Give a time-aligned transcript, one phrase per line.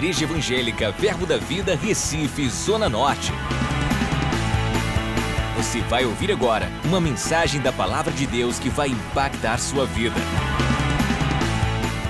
[0.00, 3.32] Igreja Evangélica Verbo da Vida, Recife, Zona Norte.
[5.58, 10.16] Você vai ouvir agora uma mensagem da Palavra de Deus que vai impactar sua vida.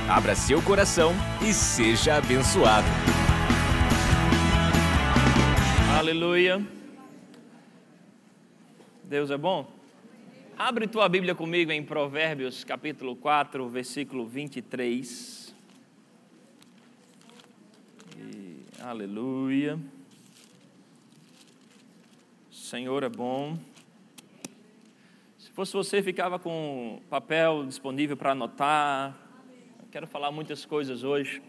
[0.09, 1.13] Abra seu coração
[1.43, 2.87] e seja abençoado.
[5.99, 6.65] Aleluia.
[9.03, 9.69] Deus é bom.
[10.57, 15.41] Abre tua Bíblia comigo em Provérbios capítulo 4, versículo 23.
[18.21, 19.79] E, aleluia.
[22.51, 23.59] Senhor é bom.
[25.39, 29.17] Se fosse você, ficava com papel disponível para anotar.
[29.91, 31.43] Quero falar muitas coisas hoje.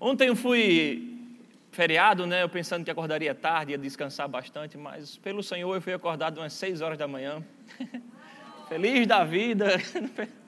[0.00, 1.36] Ontem eu fui
[1.70, 2.42] feriado, né?
[2.42, 6.52] Eu pensando que acordaria tarde, ia descansar bastante, mas pelo Senhor eu fui acordado umas
[6.54, 7.42] 6 horas da manhã.
[8.68, 9.66] Feliz da vida.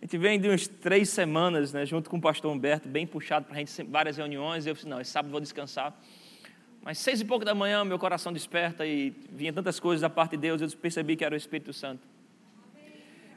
[0.00, 3.44] A gente vem de umas três semanas, né, junto com o pastor Humberto, bem puxado
[3.44, 4.66] para a gente, várias reuniões.
[4.66, 5.94] Eu disse, não, esse sábado vou descansar.
[6.82, 10.32] Mas seis e pouco da manhã, meu coração desperta e vinha tantas coisas da parte
[10.32, 12.00] de Deus, eu percebi que era o Espírito Santo.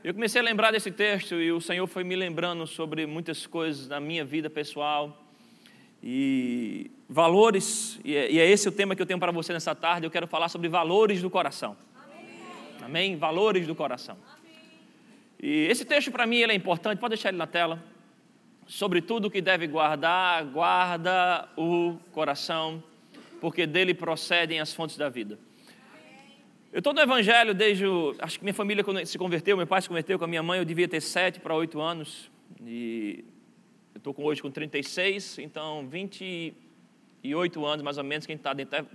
[0.02, 3.90] Eu comecei a lembrar desse texto e o Senhor foi me lembrando sobre muitas coisas
[3.90, 5.22] na minha vida pessoal
[6.02, 9.76] e valores, e é, e é esse o tema que eu tenho para você nessa
[9.76, 10.08] tarde.
[10.08, 11.76] Eu quero falar sobre valores do coração.
[12.82, 13.18] Amém?
[13.18, 14.18] Valores do coração.
[15.46, 17.84] E esse texto para mim ele é importante, pode deixar ele na tela.
[18.66, 22.82] Sobre tudo que deve guardar, guarda o coração,
[23.42, 25.38] porque dele procedem as fontes da vida.
[26.72, 27.86] Eu estou no Evangelho desde.
[27.86, 30.42] O, acho que minha família, quando se converteu, meu pai se converteu com a minha
[30.42, 32.32] mãe, eu devia ter sete para oito anos.
[32.66, 33.26] E
[33.94, 38.54] eu estou hoje com 36, então 28 anos mais ou menos que a gente está
[38.54, 38.88] dentro,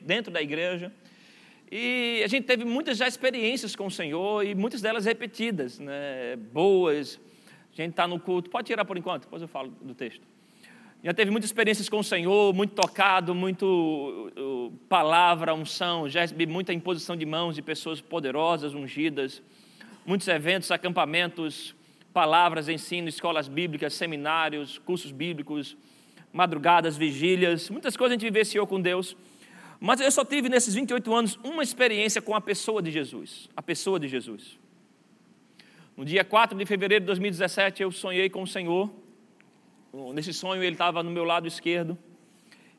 [0.00, 0.90] dentro da igreja.
[1.70, 6.36] E a gente teve muitas já experiências com o Senhor e muitas delas repetidas, né,
[6.52, 7.20] boas.
[7.72, 10.22] A gente está no culto, pode tirar por enquanto, depois eu falo do texto.
[11.02, 14.32] Já teve muitas experiências com o Senhor, muito tocado, muito
[14.88, 19.42] palavra, unção, já recebi muita imposição de mãos de pessoas poderosas, ungidas,
[20.06, 21.74] muitos eventos, acampamentos,
[22.12, 25.76] palavras, ensino, escolas bíblicas, seminários, cursos bíblicos,
[26.32, 29.14] madrugadas, vigílias, muitas coisas a gente vivenciou com Deus.
[29.84, 33.50] Mas eu só tive nesses 28 anos uma experiência com a pessoa de Jesus.
[33.54, 34.58] A pessoa de Jesus.
[35.94, 38.90] No dia 4 de fevereiro de 2017, eu sonhei com o Senhor.
[40.14, 41.98] Nesse sonho, ele estava no meu lado esquerdo.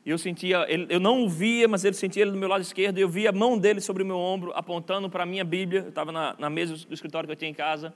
[0.04, 2.98] Eu sentia, eu não o via, mas ele sentia ele do meu lado esquerdo.
[2.98, 5.82] Eu via a mão dele sobre o meu ombro, apontando para a minha Bíblia.
[5.82, 7.94] Eu estava na, na mesa do escritório que eu tinha em casa.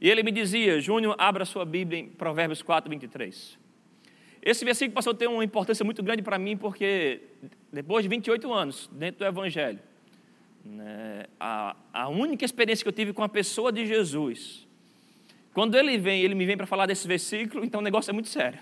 [0.00, 3.65] E ele me dizia: Júnior, abra sua Bíblia em Provérbios 4, 23.
[4.46, 7.20] Esse versículo passou a ter uma importância muito grande para mim, porque
[7.72, 9.80] depois de 28 anos dentro do Evangelho,
[10.64, 14.64] né, a, a única experiência que eu tive com a pessoa de Jesus,
[15.52, 18.28] quando ele vem, ele me vem para falar desse versículo, então o negócio é muito
[18.28, 18.60] sério.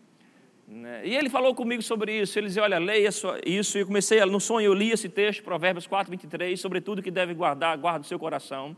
[0.68, 4.22] né, e ele falou comigo sobre isso, ele dizia, olha, leia isso, e eu comecei,
[4.26, 8.04] no sonho eu li esse texto, Provérbios 4, 23, sobre tudo que deve guardar, guarda
[8.04, 8.76] o seu coração.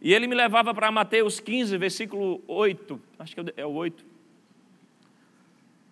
[0.00, 4.07] E ele me levava para Mateus 15, versículo 8, acho que é o 8,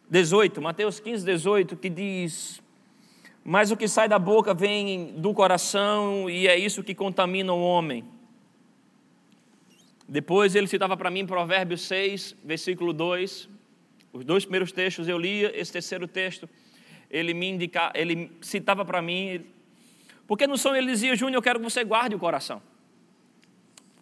[0.08, 2.62] 18, Mateus 15, 18, que diz:
[3.44, 7.60] Mas o que sai da boca vem do coração e é isso que contamina o
[7.60, 8.04] homem.
[10.08, 13.48] Depois ele citava para mim Provérbios 6, versículo 2.
[14.12, 16.48] Os dois primeiros textos eu lia, esse terceiro texto
[17.10, 19.44] ele me indica, ele citava para mim,
[20.26, 22.62] porque no sonho ele dizia: Júnior, eu quero que você guarde o coração.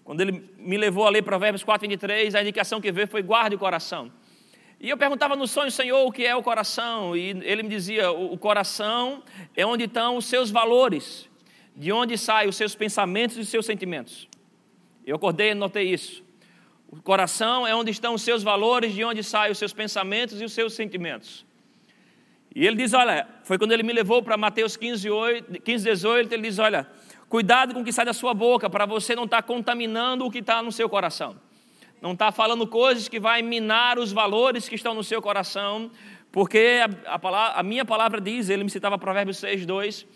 [0.02, 3.56] Quando ele me levou a ler Provérbios 4, 23, a indicação que veio foi: guarde
[3.56, 4.10] o coração.
[4.84, 7.16] E eu perguntava no sonho, Senhor, o que é o coração?
[7.16, 9.22] E ele me dizia: o coração
[9.56, 11.26] é onde estão os seus valores,
[11.74, 14.28] de onde saem os seus pensamentos e os seus sentimentos.
[15.06, 16.22] Eu acordei e notei isso.
[16.86, 20.44] O coração é onde estão os seus valores, de onde saem os seus pensamentos e
[20.44, 21.46] os seus sentimentos.
[22.54, 26.30] E ele diz: Olha, foi quando ele me levou para Mateus 15, 8, 15, 18,
[26.30, 26.86] ele diz: Olha,
[27.26, 30.30] cuidado com o que sai da sua boca, para você não estar tá contaminando o
[30.30, 31.40] que está no seu coração
[32.04, 35.90] não está falando coisas que vai minar os valores que estão no seu coração,
[36.30, 40.06] porque a, a, palavra, a minha palavra diz, ele me citava Provérbios 6, 2,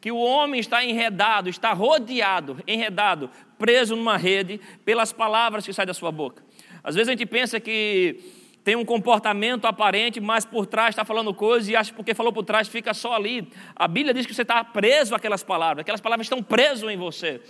[0.00, 3.28] que o homem está enredado, está rodeado, enredado,
[3.58, 6.44] preso numa rede pelas palavras que saem da sua boca.
[6.80, 8.20] Às vezes a gente pensa que
[8.64, 12.32] tem um comportamento aparente, mas por trás está falando coisas e acha que porque falou
[12.32, 13.48] por trás fica só ali.
[13.74, 17.40] A Bíblia diz que você está preso àquelas palavras, aquelas palavras estão presas em você.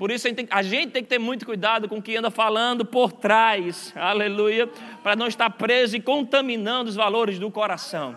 [0.00, 2.16] Por isso a gente, tem, a gente tem que ter muito cuidado com o que
[2.16, 4.66] anda falando por trás, aleluia,
[5.02, 8.16] para não estar preso e contaminando os valores do coração.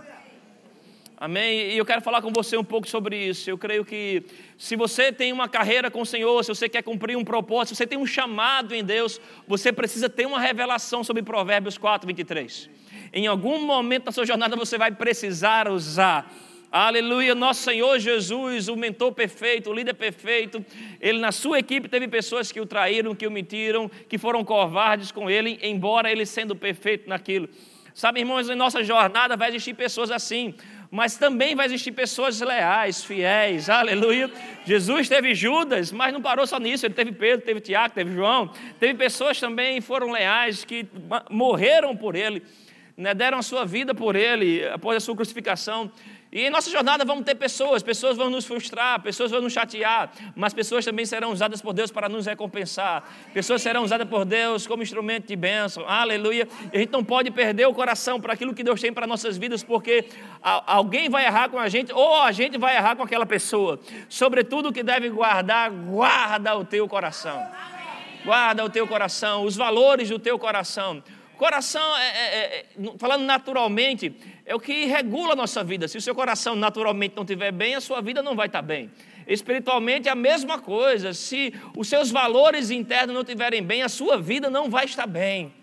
[1.17, 1.73] Amém?
[1.73, 3.49] E eu quero falar com você um pouco sobre isso.
[3.49, 4.23] Eu creio que
[4.57, 7.79] se você tem uma carreira com o Senhor, se você quer cumprir um propósito, se
[7.79, 12.69] você tem um chamado em Deus, você precisa ter uma revelação sobre Provérbios 4, 23.
[13.11, 16.33] Em algum momento da sua jornada você vai precisar usar.
[16.75, 20.65] Aleluia, nosso Senhor Jesus, o mentor perfeito, o líder perfeito,
[20.99, 25.11] ele na sua equipe teve pessoas que o traíram, que o mentiram, que foram covardes
[25.11, 27.47] com ele, embora ele sendo perfeito naquilo.
[27.93, 30.55] Sabe, irmãos, em nossa jornada vai existir pessoas assim,
[30.89, 34.31] mas também vai existir pessoas leais, fiéis, aleluia.
[34.65, 38.51] Jesus teve Judas, mas não parou só nisso, ele teve Pedro, teve Tiago, teve João,
[38.79, 40.87] teve pessoas também que foram leais, que
[41.29, 42.41] morreram por ele,
[42.97, 45.91] né, deram a sua vida por ele após a sua crucificação.
[46.33, 50.11] E em nossa jornada vamos ter pessoas, pessoas vão nos frustrar, pessoas vão nos chatear,
[50.35, 53.03] mas pessoas também serão usadas por Deus para nos recompensar.
[53.31, 55.87] Pessoas serão usadas por Deus como instrumento de bênção.
[55.87, 56.47] Aleluia.
[56.73, 59.37] E a gente não pode perder o coração para aquilo que Deus tem para nossas
[59.37, 60.05] vidas, porque
[60.41, 63.79] alguém vai errar com a gente ou a gente vai errar com aquela pessoa.
[64.09, 67.47] Sobretudo que deve guardar, guarda o teu coração.
[68.25, 71.03] Guarda o teu coração, os valores do teu coração.
[71.43, 72.65] Coração, é, é, é,
[72.97, 75.89] falando naturalmente, é o que regula a nossa vida.
[75.89, 78.89] Se o seu coração naturalmente não estiver bem, a sua vida não vai estar bem.
[79.27, 81.11] Espiritualmente é a mesma coisa.
[81.13, 85.53] Se os seus valores internos não estiverem bem, a sua vida não vai estar bem.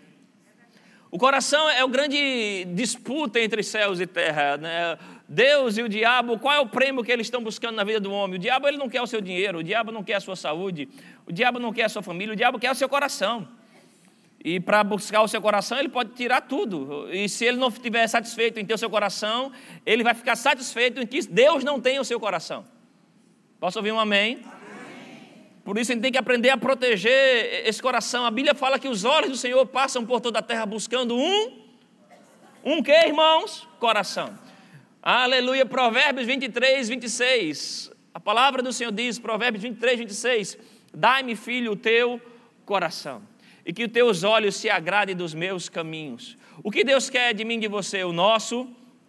[1.11, 4.59] O coração é o grande disputa entre céus e terra.
[4.59, 4.99] Né?
[5.26, 8.12] Deus e o diabo, qual é o prêmio que eles estão buscando na vida do
[8.12, 8.37] homem?
[8.37, 10.91] O diabo ele não quer o seu dinheiro, o diabo não quer a sua saúde,
[11.26, 13.49] o diabo não quer a sua família, o diabo quer o seu coração.
[14.43, 17.09] E para buscar o seu coração, ele pode tirar tudo.
[17.13, 19.53] E se ele não estiver satisfeito em ter o seu coração,
[19.85, 22.65] ele vai ficar satisfeito em que Deus não tem o seu coração.
[23.59, 24.41] Posso ouvir um amém?
[24.43, 25.51] amém?
[25.63, 28.25] Por isso a gente tem que aprender a proteger esse coração.
[28.25, 31.61] A Bíblia fala que os olhos do Senhor passam por toda a terra buscando um.
[32.65, 33.69] Um que, irmãos?
[33.79, 34.39] Coração.
[35.03, 35.67] Aleluia.
[35.67, 37.93] Provérbios 23, 26.
[38.15, 40.59] A palavra do Senhor diz, Provérbios 23, 26.
[40.95, 42.19] Dai-me, filho, o teu
[42.65, 43.23] coração
[43.65, 46.37] e que os teus olhos se agradem dos meus caminhos.
[46.62, 48.05] O que Deus quer de mim e de você?
[48.05, 48.69] O nosso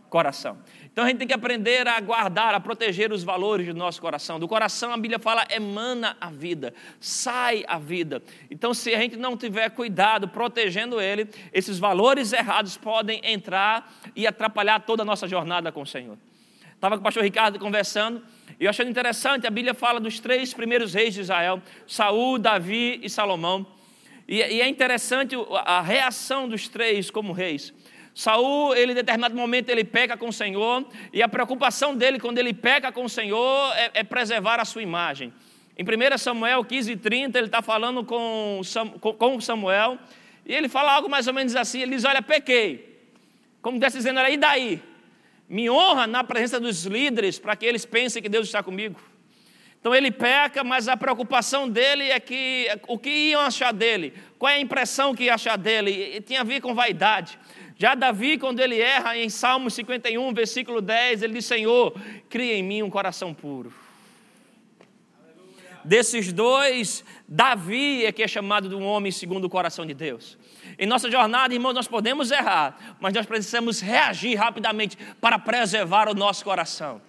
[0.09, 0.57] coração.
[0.91, 4.37] Então a gente tem que aprender a guardar, a proteger os valores do nosso coração.
[4.37, 8.21] Do coração a Bíblia fala emana a vida, sai a vida.
[8.49, 14.27] Então se a gente não tiver cuidado protegendo ele, esses valores errados podem entrar e
[14.27, 16.17] atrapalhar toda a nossa jornada com o Senhor.
[16.75, 18.21] Estava com o pastor Ricardo conversando
[18.59, 22.99] e eu achando interessante, a Bíblia fala dos três primeiros reis de Israel, Saul, Davi
[23.01, 23.65] e Salomão.
[24.31, 25.35] E, e é interessante
[25.65, 27.73] a reação dos três como reis.
[28.15, 32.37] Saul, ele em determinado momento ele peca com o Senhor, e a preocupação dele quando
[32.37, 35.33] ele peca com o Senhor é, é preservar a sua imagem.
[35.77, 38.61] Em 1 Samuel 15, 30, ele está falando com,
[39.17, 39.97] com Samuel,
[40.45, 43.01] e ele fala algo mais ou menos assim: ele diz, Olha, pequei.
[43.61, 44.81] Como está dizendo, e daí?
[45.49, 48.97] Me honra na presença dos líderes para que eles pensem que Deus está comigo.
[49.81, 54.51] Então ele peca, mas a preocupação dele é que o que iam achar dele, qual
[54.51, 57.39] é a impressão que iam achar dele, e tinha a ver com vaidade.
[57.75, 61.99] Já Davi, quando ele erra em Salmo 51, versículo 10, ele diz: Senhor,
[62.29, 63.73] cria em mim um coração puro.
[65.83, 70.37] Desses dois, Davi é que é chamado de um homem segundo o coração de Deus.
[70.77, 76.13] Em nossa jornada, irmãos, nós podemos errar, mas nós precisamos reagir rapidamente para preservar o
[76.13, 77.01] nosso coração.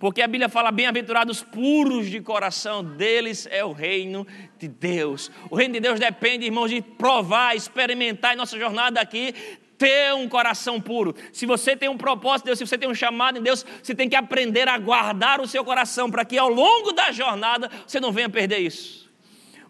[0.00, 4.26] Porque a Bíblia fala: bem-aventurados puros de coração, deles é o reino
[4.58, 5.30] de Deus.
[5.50, 9.34] O reino de Deus depende, irmãos, de provar, experimentar em nossa jornada aqui,
[9.76, 11.14] ter um coração puro.
[11.30, 13.94] Se você tem um propósito de Deus, se você tem um chamado em Deus, você
[13.94, 18.00] tem que aprender a guardar o seu coração, para que ao longo da jornada você
[18.00, 19.06] não venha perder isso.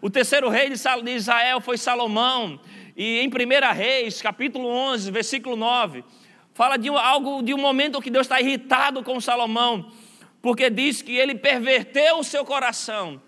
[0.01, 2.57] O terceiro rei de Israel foi Salomão,
[2.95, 6.05] e em 1 Reis, capítulo 11, versículo 9,
[6.53, 9.91] fala de algo, de um momento que Deus está irritado com Salomão
[10.41, 13.21] porque diz que ele perverteu o seu coração,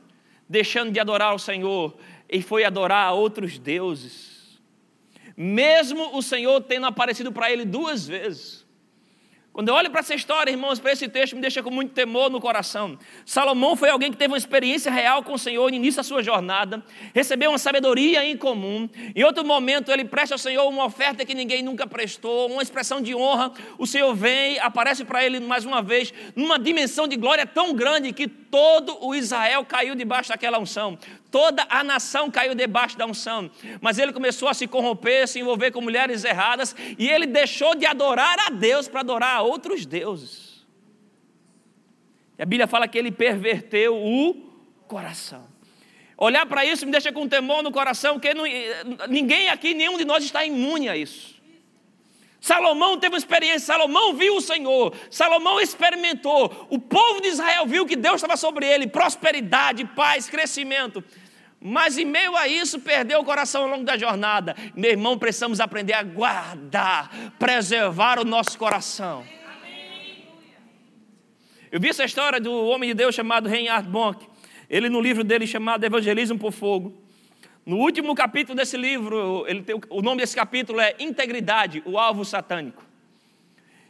[0.50, 1.96] deixando de adorar o Senhor,
[2.30, 4.60] e foi adorar a outros deuses.
[5.38, 8.63] Mesmo o Senhor tendo aparecido para ele duas vezes.
[9.54, 12.28] Quando eu olho para essa história, irmãos, para esse texto, me deixa com muito temor
[12.28, 12.98] no coração.
[13.24, 16.24] Salomão foi alguém que teve uma experiência real com o Senhor no início da sua
[16.24, 16.84] jornada,
[17.14, 18.90] recebeu uma sabedoria em comum.
[19.16, 23.00] Em outro momento, ele presta ao Senhor uma oferta que ninguém nunca prestou, uma expressão
[23.00, 23.52] de honra.
[23.78, 28.12] O Senhor vem, aparece para ele mais uma vez, numa dimensão de glória tão grande
[28.12, 30.98] que todo o Israel caiu debaixo daquela unção
[31.34, 33.50] toda a nação caiu debaixo da unção.
[33.82, 37.88] Mas ele começou a se corromper, se envolver com mulheres erradas, e ele deixou de
[37.88, 40.64] adorar a Deus para adorar a outros deuses.
[42.38, 44.36] E a Bíblia fala que ele perverteu o
[44.88, 45.48] coração.
[46.16, 48.44] Olhar para isso me deixa com temor no coração, porque não,
[49.10, 51.34] ninguém aqui, nenhum de nós está imune a isso.
[52.40, 57.86] Salomão teve uma experiência, Salomão viu o Senhor, Salomão experimentou, o povo de Israel viu
[57.86, 61.02] que Deus estava sobre ele, prosperidade, paz, crescimento.
[61.66, 64.54] Mas em meio a isso, perdeu o coração ao longo da jornada.
[64.76, 69.26] Meu irmão, precisamos aprender a guardar, preservar o nosso coração.
[71.72, 74.28] Eu vi essa história do homem de Deus chamado Reinhard Bonk.
[74.70, 77.02] Ele, no livro dele chamado Evangelismo por Fogo,
[77.66, 82.26] no último capítulo desse livro, ele tem, o nome desse capítulo é Integridade, o alvo
[82.26, 82.84] satânico.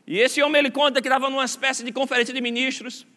[0.06, 3.08] E esse homem ele conta que estava numa espécie de conferência de ministros.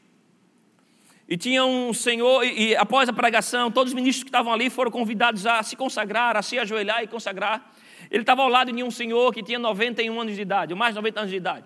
[1.28, 4.70] E tinha um senhor, e, e, após a pregação, todos os ministros que estavam ali
[4.70, 7.72] foram convidados a se consagrar, a se ajoelhar e consagrar.
[8.10, 10.94] Ele estava ao lado de um senhor que tinha 91 anos de idade, ou mais
[10.94, 11.64] de 90 anos de idade.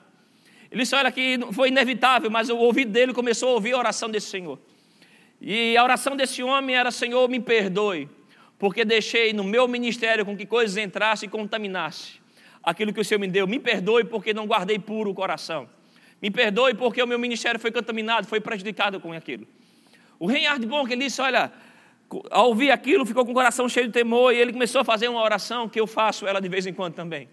[0.71, 4.09] Ele disse: Olha, que foi inevitável, mas o ouvido dele começou a ouvir a oração
[4.09, 4.59] desse senhor.
[5.41, 8.09] E a oração desse homem era: Senhor, me perdoe,
[8.59, 12.21] porque deixei no meu ministério com que coisas entrassem e contaminassem
[12.63, 13.47] aquilo que o Senhor me deu.
[13.47, 15.69] Me perdoe porque não guardei puro o coração.
[16.21, 19.47] Me perdoe porque o meu ministério foi contaminado, foi prejudicado com aquilo.
[20.19, 21.51] O Reinhard Bonk, disse, olha,
[22.31, 25.09] ao ouvir aquilo, ficou com o coração cheio de temor e ele começou a fazer
[25.09, 27.29] uma oração que eu faço ela de vez em quando também.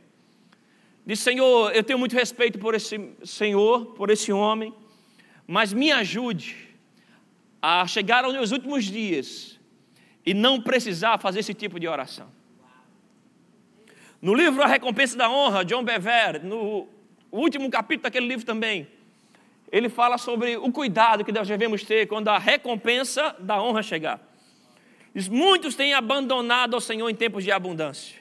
[1.06, 4.74] Disse, Senhor, eu tenho muito respeito por esse Senhor, por esse homem,
[5.46, 6.68] mas me ajude
[7.62, 9.60] a chegar aos meus últimos dias
[10.26, 12.30] e não precisar fazer esse tipo de oração.
[14.22, 16.88] No livro A Recompensa da Honra, John Bever, no
[17.38, 18.88] o último capítulo daquele livro também,
[19.72, 24.20] ele fala sobre o cuidado que nós devemos ter quando a recompensa da honra chegar.
[25.14, 28.18] Diz, muitos têm abandonado ao Senhor em tempos de abundância.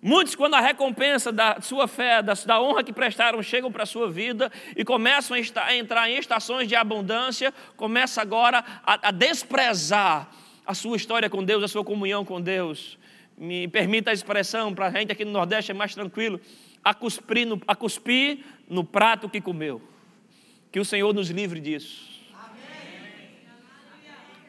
[0.00, 3.86] Muitos, quando a recompensa da sua fé, da, da honra que prestaram, chegam para a
[3.86, 9.08] sua vida e começam a, estar, a, entrar em estações de abundância, começa agora a,
[9.08, 10.30] a desprezar
[10.64, 12.96] a sua história com Deus, a sua comunhão com Deus.
[13.36, 16.40] Me permita a expressão, para a gente aqui no Nordeste é mais tranquilo
[16.88, 19.82] a cuspir, no, a cuspir no prato que comeu.
[20.72, 22.08] Que o Senhor nos livre disso.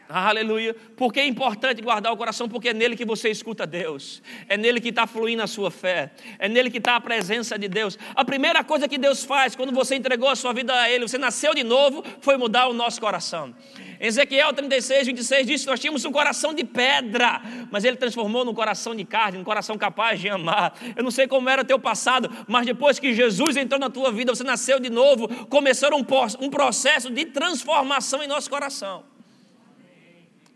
[0.08, 0.74] Aleluia.
[0.96, 4.80] Porque é importante guardar o coração, porque é nele que você escuta Deus, é nele
[4.80, 8.00] que está fluindo a sua fé, é nele que está a presença de Deus.
[8.16, 11.18] A primeira coisa que Deus faz quando você entregou a sua vida a Ele, você
[11.18, 13.54] nasceu de novo, foi mudar o nosso coração.
[14.00, 18.54] Ezequiel 36, 26 diz que nós tínhamos um coração de pedra, mas Ele transformou num
[18.54, 20.74] coração de carne, num coração capaz de amar.
[20.96, 24.10] Eu não sei como era o teu passado, mas depois que Jesus entrou na tua
[24.10, 26.06] vida, você nasceu de novo, começou um,
[26.40, 29.04] um processo de transformação em nosso coração.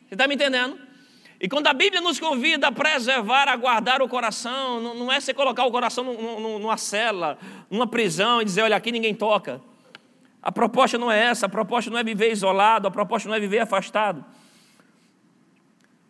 [0.07, 0.79] Você está me entendendo?
[1.41, 5.19] E quando a Bíblia nos convida a preservar, a guardar o coração, não, não é
[5.19, 7.37] você colocar o coração numa cela,
[7.69, 9.59] numa prisão e dizer: olha, aqui ninguém toca.
[10.43, 13.39] A proposta não é essa, a proposta não é viver isolado, a proposta não é
[13.39, 14.25] viver afastado.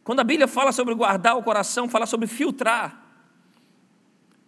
[0.04, 3.00] Quando a Bíblia fala sobre guardar o coração, fala sobre filtrar.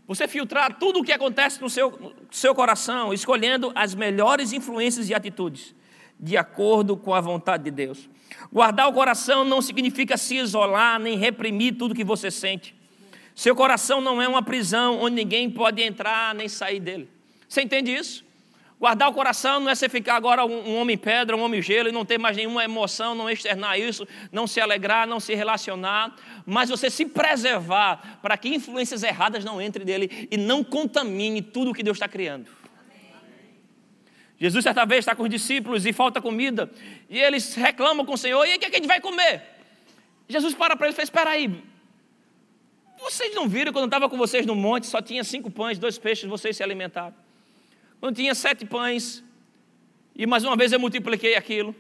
[0.08, 5.08] Você filtrar tudo o que acontece no seu, no seu coração, escolhendo as melhores influências
[5.10, 5.76] e atitudes,
[6.20, 8.10] de acordo com a vontade de Deus.
[8.52, 12.76] Guardar o coração não significa se isolar nem reprimir tudo que você sente.
[13.36, 17.08] Seu coração não é uma prisão onde ninguém pode entrar nem sair dele.
[17.48, 18.25] Você entende isso?
[18.78, 21.92] Guardar o coração não é você ficar agora um, homem pedra, um homem gelo e
[21.94, 26.14] não ter mais nenhuma emoção, não externar isso, não se alegrar, não se relacionar,
[26.46, 31.72] mas você se preservar para que influências erradas não entrem dele e não contamine tudo
[31.72, 32.50] o que Deus está criando.
[34.38, 36.70] Jesus, certa vez, está com os discípulos e falta comida.
[37.10, 39.00] E eles reclamam com o Senhor: e aí, o que, é que a gente vai
[39.00, 39.42] comer?
[40.28, 41.64] Jesus para para eles e fala: Espera aí.
[43.00, 45.98] Vocês não viram quando eu estava com vocês no monte, só tinha cinco pães, dois
[45.98, 47.25] peixes, vocês se alimentaram.
[48.00, 49.24] Quando tinha sete pães,
[50.16, 51.76] e mais uma vez eu multipliquei aquilo.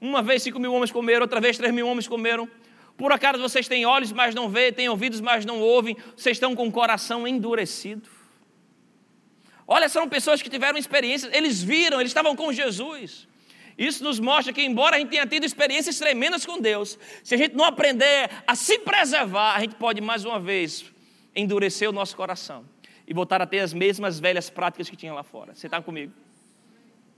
[0.00, 2.48] Uma vez cinco mil homens comeram, outra vez três mil homens comeram.
[2.96, 6.54] Por acaso vocês têm olhos, mas não veem, têm ouvidos, mas não ouvem, vocês estão
[6.54, 8.08] com o coração endurecido.
[9.66, 13.26] Olha, são pessoas que tiveram experiências, eles viram, eles estavam com Jesus.
[13.78, 17.38] Isso nos mostra que, embora a gente tenha tido experiências tremendas com Deus, se a
[17.38, 20.84] gente não aprender a se preservar, a gente pode mais uma vez
[21.34, 22.64] endurecer o nosso coração
[23.06, 25.54] e voltar a ter as mesmas velhas práticas que tinha lá fora.
[25.54, 26.12] Você está comigo?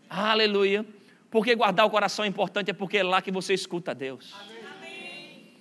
[0.08, 0.84] Aleluia.
[1.30, 4.32] Porque guardar o coração é importante, é porque é lá que você escuta Deus.
[4.34, 5.52] Amém.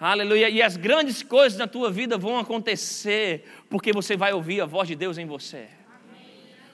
[0.00, 0.48] Aleluia.
[0.48, 4.88] E as grandes coisas na tua vida vão acontecer porque você vai ouvir a voz
[4.88, 5.68] de Deus em você.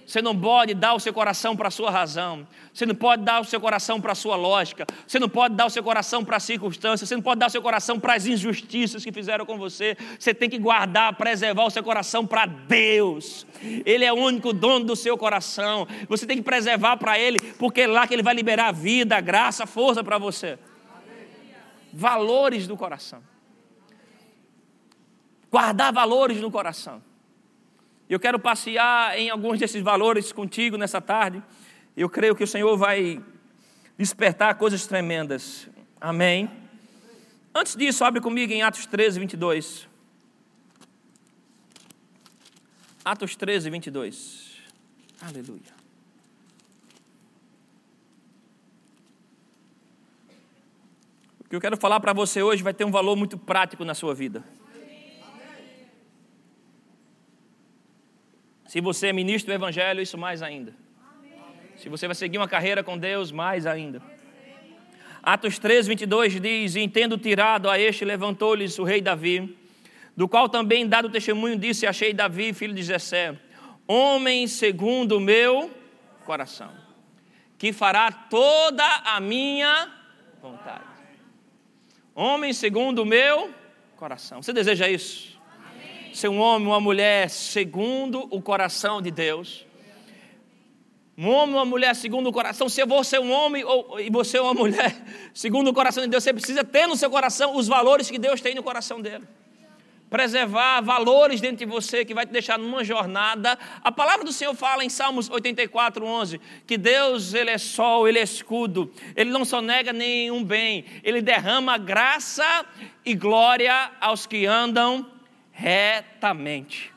[0.06, 2.46] Você não pode dar o seu coração para a sua razão.
[2.73, 4.87] Você não pode dar o seu coração para a sua lógica.
[5.06, 7.08] Você não pode dar o seu coração para as circunstâncias.
[7.08, 9.96] Você não pode dar o seu coração para as injustiças que fizeram com você.
[10.18, 13.46] Você tem que guardar, preservar o seu coração para Deus.
[13.62, 15.87] Ele é o único dono do seu coração.
[16.06, 19.66] Você tem que preservar para Ele, porque é lá que Ele vai liberar vida, graça,
[19.66, 20.58] força para você.
[21.92, 23.23] Valores do coração.
[25.50, 27.00] Guardar valores no coração.
[28.14, 31.42] Eu quero passear em alguns desses valores contigo nessa tarde.
[31.97, 33.21] Eu creio que o Senhor vai
[33.99, 35.68] despertar coisas tremendas.
[36.00, 36.49] Amém.
[37.52, 39.88] Antes disso, abre comigo em Atos 13, 22.
[43.04, 44.59] Atos 13, 22.
[45.21, 45.75] Aleluia.
[51.40, 53.92] O que eu quero falar para você hoje vai ter um valor muito prático na
[53.92, 54.44] sua vida.
[58.66, 60.75] Se você é ministro do Evangelho, isso mais ainda.
[61.76, 64.02] Se você vai seguir uma carreira com Deus, mais ainda.
[65.23, 69.56] Atos 3, 22 diz: E tendo tirado a este, levantou-lhes o rei Davi,
[70.16, 73.37] do qual também, dado testemunho, disse: Achei Davi, filho de Jessé,
[73.87, 75.71] homem segundo o meu
[76.25, 76.71] coração,
[77.59, 79.90] que fará toda a minha
[80.40, 80.85] vontade.
[82.14, 83.52] Homem segundo o meu
[83.97, 84.42] coração.
[84.42, 85.34] Você deseja isso?
[86.14, 89.66] Ser um homem, uma mulher segundo o coração de Deus.
[91.18, 92.68] Um homem, uma mulher segundo o coração.
[92.68, 94.97] Se você é um homem ou, e você é uma mulher
[95.35, 98.40] segundo o coração de Deus, você precisa ter no seu coração os valores que Deus
[98.40, 99.25] tem no coração dele
[100.09, 103.59] preservar valores dentro de você que vai te deixar numa jornada.
[103.83, 108.21] A palavra do Senhor fala em Salmos 84, 11, que Deus, Ele é sol, Ele
[108.21, 112.64] é escudo, Ele não só nega nenhum bem, Ele derrama graça
[113.04, 115.13] e glória aos que andam
[115.54, 116.92] retamente.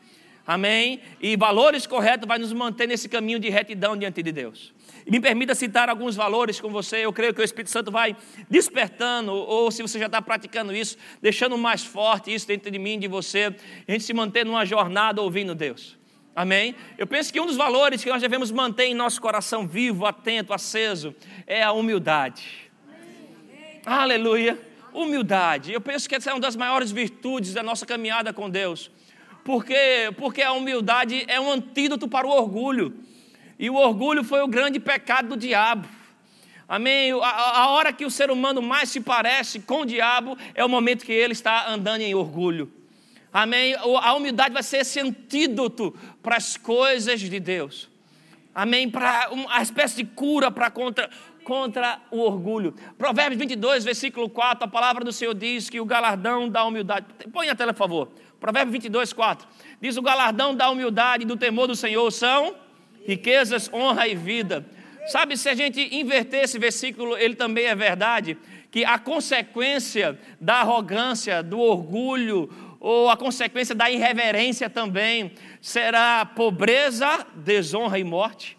[0.45, 1.01] Amém?
[1.21, 4.73] E valores corretos vai nos manter nesse caminho de retidão diante de Deus.
[5.05, 6.97] E me permita citar alguns valores com você.
[6.97, 8.15] Eu creio que o Espírito Santo vai
[8.49, 12.97] despertando, ou se você já está praticando isso, deixando mais forte isso dentro de mim
[12.97, 13.55] de você.
[13.87, 15.97] A gente se manter numa jornada ouvindo Deus.
[16.35, 16.75] Amém?
[16.97, 20.53] Eu penso que um dos valores que nós devemos manter em nosso coração vivo, atento,
[20.53, 22.69] aceso, é a humildade.
[22.87, 23.81] Amém.
[23.85, 24.66] Aleluia.
[24.97, 25.71] Humildade.
[25.71, 28.89] Eu penso que essa é uma das maiores virtudes da nossa caminhada com Deus.
[29.43, 32.93] Porque, porque a humildade é um antídoto para o orgulho.
[33.59, 35.87] E o orgulho foi o grande pecado do diabo.
[36.67, 37.11] Amém?
[37.13, 40.69] A, a, hora que o ser humano mais se parece com o diabo é o
[40.69, 42.71] momento que ele está andando em orgulho.
[43.31, 43.75] Amém?
[43.75, 47.87] A humildade vai ser esse antídoto para as coisas de Deus.
[48.53, 48.89] Amém?
[48.89, 51.07] Para uma espécie de cura para contra,
[51.47, 52.75] contra o orgulho.
[52.97, 57.05] Provérbios 22, versículo 4, a palavra do Senhor diz que o galardão da humildade.
[57.31, 58.09] Põe na tela, por favor.
[58.37, 59.47] Provérbios 22, 4.
[59.79, 62.53] Diz: O galardão da humildade e do temor do Senhor são
[63.05, 64.65] riquezas, honra e vida.
[65.07, 68.37] Sabe, se a gente inverter esse versículo, ele também é verdade,
[68.69, 75.31] que a consequência da arrogância, do orgulho, ou a consequência da irreverência também,
[75.61, 78.56] será pobreza, desonra e morte.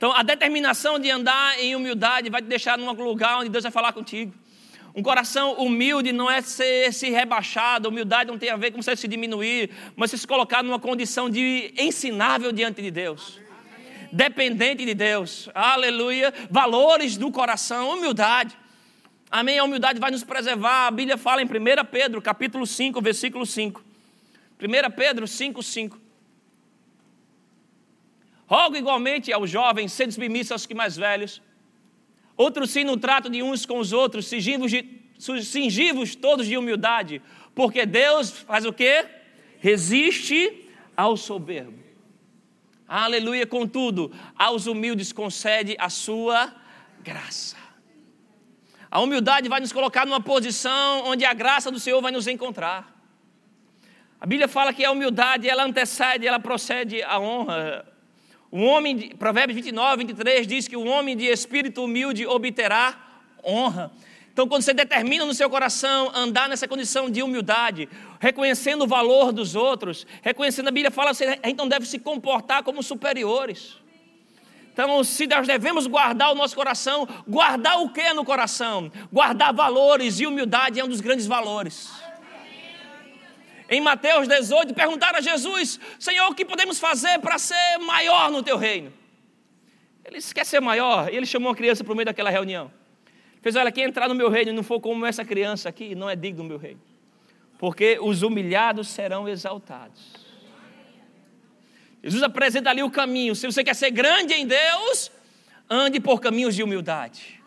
[0.00, 3.70] Então, a determinação de andar em humildade vai te deixar num lugar onde Deus vai
[3.70, 4.32] falar contigo.
[4.94, 8.96] Um coração humilde não é ser se rebaixado, humildade não tem a ver com você
[8.96, 13.38] se diminuir, mas se colocar numa condição de ensinável diante de Deus.
[14.10, 16.32] Dependente de Deus, aleluia.
[16.50, 18.56] Valores do coração, humildade.
[19.30, 19.58] Amém.
[19.58, 20.86] A humildade vai nos preservar.
[20.86, 21.48] A Bíblia fala em 1
[21.90, 23.84] Pedro, capítulo 5, versículo 5.
[24.62, 26.09] 1 Pedro 5, 5.
[28.52, 31.40] Rogo igualmente aos jovens, sede submissos aos que mais velhos
[32.40, 34.72] Outros sim no trato de uns com os outros, singivos,
[35.44, 37.20] singivos todos de humildade,
[37.54, 39.04] porque Deus faz o quê?
[39.58, 41.78] Resiste ao soberbo.
[42.88, 46.50] Aleluia, contudo, aos humildes concede a sua
[47.00, 47.58] graça.
[48.90, 52.90] A humildade vai nos colocar numa posição onde a graça do Senhor vai nos encontrar.
[54.18, 57.86] A Bíblia fala que a humildade, ela antecede, ela procede à honra.
[58.52, 62.98] Um homem, de, Provérbios 29, 23 diz que o homem de espírito humilde obterá
[63.44, 63.92] honra.
[64.32, 69.32] Então, quando você determina no seu coração andar nessa condição de humildade, reconhecendo o valor
[69.32, 73.76] dos outros, reconhecendo a Bíblia fala, você então deve se comportar como superiores.
[74.72, 78.90] Então, se nós devemos guardar o nosso coração, guardar o que no coração?
[79.12, 81.90] Guardar valores e humildade é um dos grandes valores
[83.70, 88.42] em Mateus 18, perguntaram a Jesus: Senhor, o que podemos fazer para ser maior no
[88.42, 88.92] teu reino?
[90.04, 91.08] Ele disse: Quer ser maior?
[91.12, 92.72] E ele chamou uma criança para o meio daquela reunião.
[93.06, 95.94] Ele fez: Olha, quem entrar no meu reino e não for como essa criança aqui,
[95.94, 96.80] não é digno do meu reino.
[97.58, 100.14] Porque os humilhados serão exaltados.
[102.02, 103.36] Jesus apresenta ali o caminho.
[103.36, 105.12] Se você quer ser grande em Deus,
[105.68, 107.39] ande por caminhos de humildade.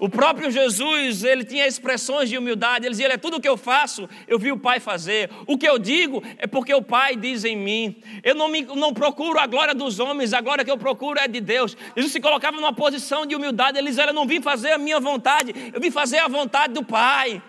[0.00, 3.58] O próprio Jesus, ele tinha expressões de humildade, ele dizia: é tudo o que eu
[3.58, 5.28] faço, eu vi o Pai fazer.
[5.46, 8.02] O que eu digo é porque o Pai diz em mim.
[8.24, 11.28] Eu não, me, não procuro a glória dos homens, a glória que eu procuro é
[11.28, 11.76] de Deus.
[11.94, 14.98] Jesus se colocava numa posição de humildade, ele dizia: Eu não vim fazer a minha
[14.98, 17.42] vontade, eu vim fazer a vontade do Pai.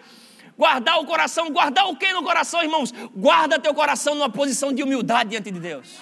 [0.58, 2.94] Guardar o coração, guardar o que no coração, irmãos?
[3.16, 5.98] Guarda teu coração numa posição de humildade diante de Deus.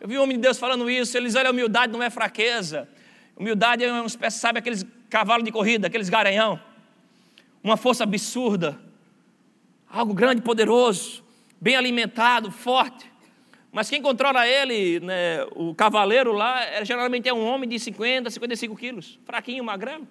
[0.00, 2.88] Eu vi um homem de Deus falando isso, eles olham, humildade não é fraqueza.
[3.36, 6.60] Humildade é uma espécie, sabe, aqueles cavalos de corrida, aqueles garanhão.
[7.62, 8.78] Uma força absurda.
[9.88, 11.24] Algo grande, poderoso,
[11.60, 13.10] bem alimentado, forte.
[13.72, 18.30] Mas quem controla ele, né, o cavaleiro lá, é, geralmente é um homem de 50,
[18.30, 20.06] 55 quilos, fraquinho, magrelo.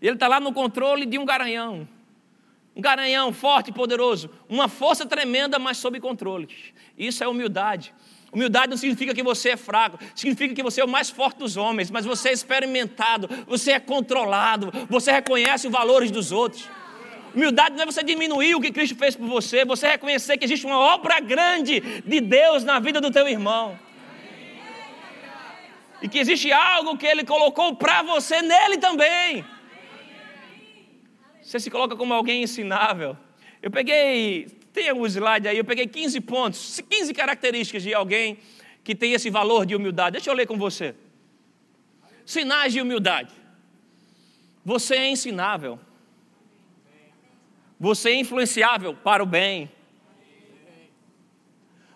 [0.00, 1.88] Ele está lá no controle de um garanhão.
[2.76, 4.30] Um garanhão forte e poderoso.
[4.48, 6.48] Uma força tremenda, mas sob controle.
[6.96, 7.94] Isso é humildade.
[8.34, 11.56] Humildade não significa que você é fraco, significa que você é o mais forte dos
[11.56, 16.68] homens, mas você é experimentado, você é controlado, você reconhece os valores dos outros.
[17.34, 20.66] Humildade não é você diminuir o que Cristo fez por você, você reconhecer que existe
[20.66, 23.78] uma obra grande de Deus na vida do teu irmão.
[26.02, 29.44] E que existe algo que Ele colocou para você nele também.
[31.40, 33.16] Você se coloca como alguém ensinável.
[33.62, 38.38] Eu peguei, tem um slide aí, eu peguei 15 pontos, 15 características de alguém
[38.82, 40.14] que tem esse valor de humildade.
[40.14, 40.96] Deixa eu ler com você.
[42.26, 43.32] Sinais de humildade.
[44.64, 45.78] Você é ensinável.
[47.78, 49.70] Você é influenciável para o bem.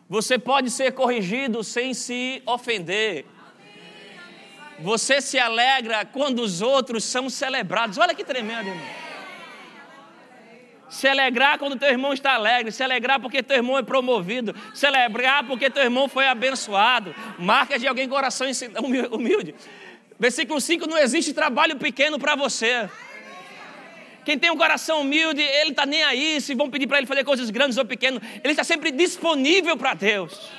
[0.08, 3.26] Você pode ser corrigido sem se ofender.
[4.78, 7.98] Você se alegra quando os outros são celebrados.
[7.98, 9.07] Olha que tremendo, irmão.
[10.88, 15.44] Se alegrar quando teu irmão está alegre, se alegrar porque teu irmão é promovido, celebrar
[15.44, 17.14] porque teu irmão foi abençoado.
[17.38, 18.46] Marca de alguém coração
[19.12, 19.54] humilde.
[20.18, 22.88] Versículo 5: não existe trabalho pequeno para você.
[24.24, 27.24] Quem tem um coração humilde, ele está nem aí se vão pedir para ele fazer
[27.24, 28.22] coisas grandes ou pequenas.
[28.42, 30.50] Ele está sempre disponível para Deus.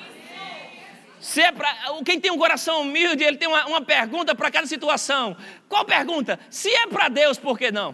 [1.19, 4.65] Se é pra, quem tem um coração humilde, ele tem uma, uma pergunta para cada
[4.65, 5.35] situação.
[5.67, 6.39] Qual pergunta?
[6.49, 7.93] Se é para Deus, por que não?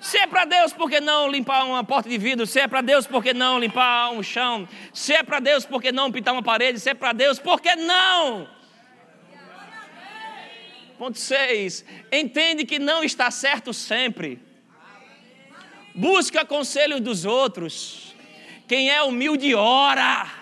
[0.00, 2.46] Se é para Deus, por que não limpar uma porta de vidro?
[2.46, 4.68] Se é para Deus, por que não limpar um chão?
[4.92, 6.78] Se é para Deus, por que não pintar uma parede?
[6.78, 8.48] Se é para Deus, por que não?
[10.96, 11.84] Ponto 6.
[12.12, 14.40] Entende que não está certo sempre.
[15.94, 18.14] Busca conselho dos outros.
[18.68, 20.37] Quem é humilde, ora.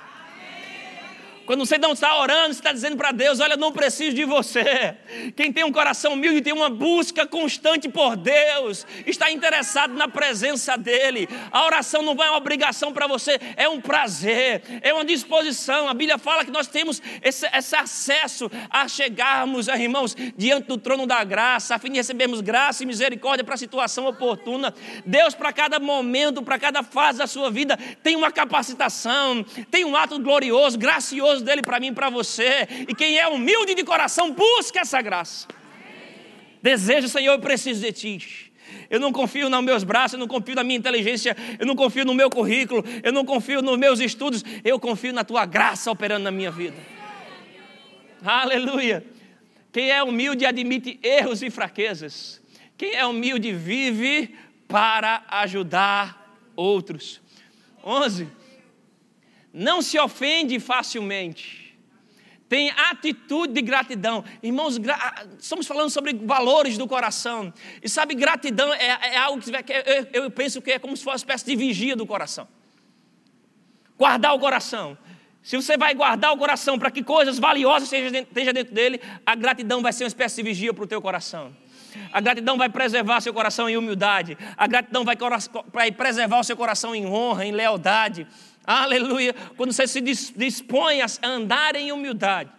[1.46, 4.24] Quando você não está orando, você está dizendo para Deus: Olha, eu não preciso de
[4.24, 4.96] você.
[5.36, 10.76] Quem tem um coração humilde tem uma busca constante por Deus, está interessado na presença
[10.76, 11.28] dEle.
[11.52, 15.88] A oração não é uma obrigação para você, é um prazer, é uma disposição.
[15.88, 21.06] A Bíblia fala que nós temos esse, esse acesso a chegarmos, irmãos, diante do trono
[21.06, 24.74] da graça, a fim de recebermos graça e misericórdia para a situação oportuna.
[25.04, 29.94] Deus, para cada momento, para cada fase da sua vida, tem uma capacitação, tem um
[29.94, 32.66] ato glorioso, gracioso maravilhoso dele para mim e para você.
[32.88, 35.46] E quem é humilde de coração, busca essa graça.
[36.62, 38.52] Deseja, Senhor, eu preciso de ti.
[38.88, 42.04] Eu não confio nos meus braços, eu não confio na minha inteligência, eu não confio
[42.04, 46.24] no meu currículo, eu não confio nos meus estudos, eu confio na tua graça operando
[46.24, 46.76] na minha vida.
[48.24, 49.04] Aleluia.
[49.72, 52.40] Quem é humilde admite erros e fraquezas.
[52.76, 54.34] Quem é humilde vive
[54.66, 57.20] para ajudar outros.
[57.84, 58.45] 11
[59.56, 61.74] não se ofende facilmente,
[62.46, 64.22] tem atitude de gratidão.
[64.42, 65.26] Irmãos, gra...
[65.38, 67.52] estamos falando sobre valores do coração.
[67.82, 69.50] E sabe, gratidão é, é algo que
[70.12, 72.46] eu, eu penso que é como se fosse uma espécie de vigia do coração.
[73.98, 74.96] Guardar o coração.
[75.42, 79.80] Se você vai guardar o coração para que coisas valiosas estejam dentro dele, a gratidão
[79.80, 81.56] vai ser uma espécie de vigia para o teu coração.
[82.12, 84.36] A gratidão vai preservar seu coração em humildade.
[84.56, 88.26] A gratidão vai preservar o seu coração em honra, em lealdade.
[88.66, 89.34] Aleluia.
[89.56, 92.50] Quando você se dispõe a andar em humildade.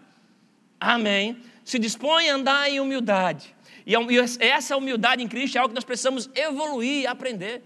[0.79, 1.37] Amém.
[1.63, 3.55] Se dispõe a andar em humildade.
[3.85, 3.93] E
[4.39, 7.63] essa humildade em Cristo é algo que nós precisamos evoluir aprender.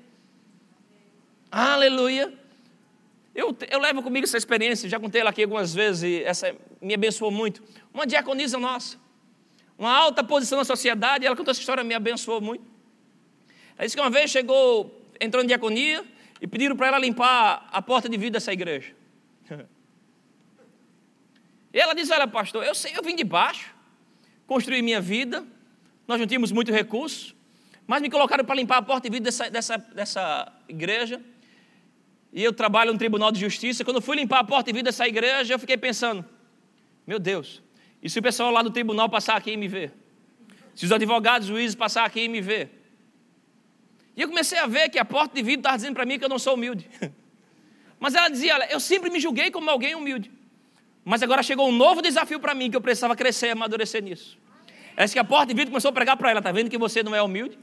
[1.51, 2.33] Aleluia.
[3.33, 6.93] Eu, eu levo comigo essa experiência, já contei ela aqui algumas vezes e essa me
[6.93, 7.63] abençoou muito.
[7.93, 8.97] Uma diaconisa nossa,
[9.77, 12.63] uma alta posição na sociedade, ela contou essa história, me abençoou muito.
[13.77, 16.05] Ela disse que uma vez chegou, entrou em diaconia,
[16.41, 18.95] e pediram para ela limpar a porta de vidro dessa igreja.
[21.73, 23.73] E ela disse: Olha, pastor, eu sei, eu vim de baixo,
[24.47, 25.45] construí minha vida,
[26.07, 27.35] nós não tínhamos muito recurso,
[27.85, 31.21] mas me colocaram para limpar a porta de vidro dessa, dessa, dessa igreja.
[32.33, 33.83] E eu trabalho no Tribunal de Justiça.
[33.83, 36.25] Quando fui limpar a porta de vidro dessa igreja, eu fiquei pensando:
[37.05, 37.61] Meu Deus,
[38.01, 39.93] e se o pessoal lá do tribunal passar aqui e me ver?
[40.73, 42.80] Se os advogados, os juízes passar aqui e me ver?
[44.21, 46.23] E eu comecei a ver que a porta de vidro estava dizendo para mim que
[46.23, 46.87] eu não sou humilde.
[47.99, 50.31] Mas ela dizia: olha, eu sempre me julguei como alguém humilde.
[51.03, 54.37] Mas agora chegou um novo desafio para mim que eu precisava crescer e amadurecer nisso.
[54.95, 57.01] Essa que a porta de vidro começou a pregar para ela: está vendo que você
[57.01, 57.57] não é humilde?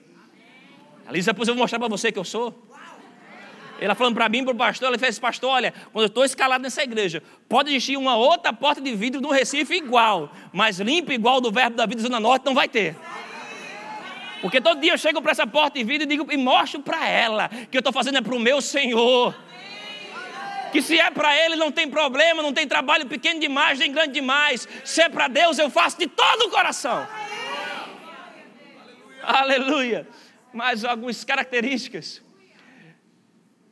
[1.07, 2.53] Ela disse, depois eu vou mostrar para você que eu sou.
[3.81, 6.61] Ela falando para mim, para o pastor, ela fez, pastor, olha, quando eu estou escalado
[6.61, 11.41] nessa igreja, pode existir uma outra porta de vidro no Recife igual, mas limpa igual
[11.41, 12.97] do verbo da vida Zona Norte não vai ter.
[14.41, 17.09] Porque todo dia eu chego para essa porta de vidro e, digo, e mostro para
[17.09, 19.35] ela que eu estou fazendo é para o meu Senhor.
[20.73, 24.13] Que se é para Ele não tem problema, não tem trabalho pequeno demais, nem grande
[24.13, 24.69] demais.
[24.85, 27.07] Se é para Deus, eu faço de todo o coração.
[29.23, 29.59] Aleluia.
[29.63, 30.09] Aleluia.
[30.53, 32.23] Mais algumas características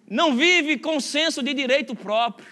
[0.09, 2.47] não vive com senso de direito próprio.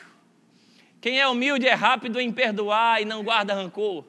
[1.01, 4.05] Quem é humilde é rápido em perdoar e não guarda rancor.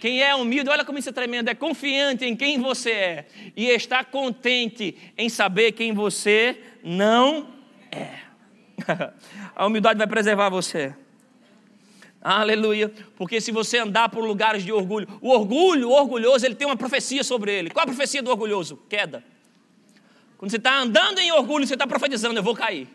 [0.00, 3.66] Quem é humilde, olha como isso é tremendo, é confiante em quem você é e
[3.68, 7.48] está contente em saber quem você não
[7.92, 8.20] é.
[9.54, 10.94] A humildade vai preservar você.
[12.22, 12.90] Aleluia.
[13.14, 16.76] Porque se você andar por lugares de orgulho, o orgulho, o orgulhoso, ele tem uma
[16.76, 17.70] profecia sobre ele.
[17.70, 18.78] Qual a profecia do orgulhoso?
[18.88, 19.22] Queda.
[20.38, 22.88] Quando você está andando em orgulho, você está profetizando: eu vou cair,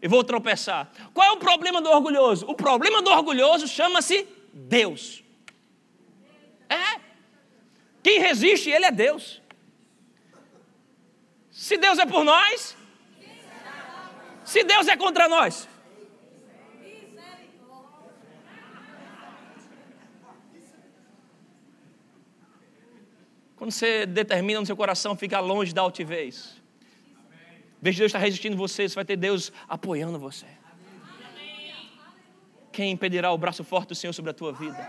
[0.00, 0.90] eu vou tropeçar.
[1.12, 2.46] Qual é o problema do orgulhoso?
[2.46, 5.22] O problema do orgulhoso chama-se Deus.
[6.72, 7.00] É.
[8.02, 9.40] Quem resiste, ele é Deus.
[11.50, 12.76] Se Deus é por nós,
[14.44, 15.68] se Deus é contra nós.
[23.56, 26.60] Quando você determina no seu coração ficar longe da altivez,
[27.80, 30.46] vez de Deus estar resistindo você, você vai ter Deus apoiando você.
[32.72, 34.82] Quem impedirá o braço forte do Senhor sobre a tua vida?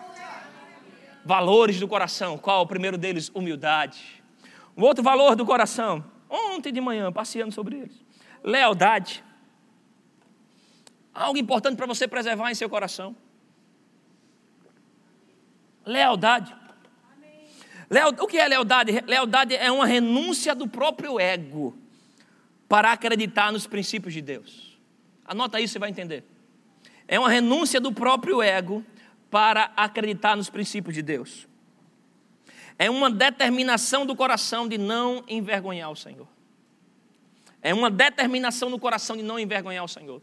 [1.26, 2.38] Valores do coração.
[2.38, 3.32] Qual o primeiro deles?
[3.34, 4.24] Humildade.
[4.76, 6.04] Um outro valor do coração.
[6.30, 8.06] Ontem de manhã, passeando sobre eles.
[8.44, 9.24] Lealdade.
[11.14, 13.16] Algo importante para você preservar em seu coração.
[15.86, 16.56] Lealdade.
[18.20, 18.92] O que é lealdade?
[19.06, 21.78] Lealdade é uma renúncia do próprio ego
[22.68, 24.80] para acreditar nos princípios de Deus.
[25.24, 26.24] Anota isso, você vai entender.
[27.08, 28.84] É uma renúncia do próprio ego
[29.34, 31.48] para acreditar nos princípios de Deus.
[32.78, 36.28] É uma determinação do coração de não envergonhar o Senhor.
[37.60, 40.22] É uma determinação no coração de não envergonhar o Senhor.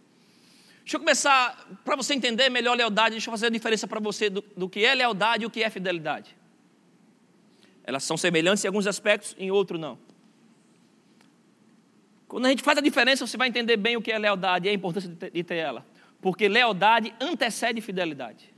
[0.85, 4.31] Deixa eu começar, para você entender melhor lealdade, deixa eu fazer a diferença para você
[4.31, 6.37] do, do que é lealdade e o que é fidelidade.
[7.83, 9.99] Elas são semelhantes em alguns aspectos, em outros não.
[12.29, 14.71] Quando a gente faz a diferença, você vai entender bem o que é lealdade e
[14.71, 15.85] a importância de ter ela.
[16.21, 18.50] Porque lealdade antecede fidelidade.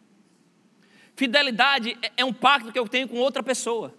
[1.23, 3.95] Fidelidade é, é um pacto que eu tenho com outra pessoa.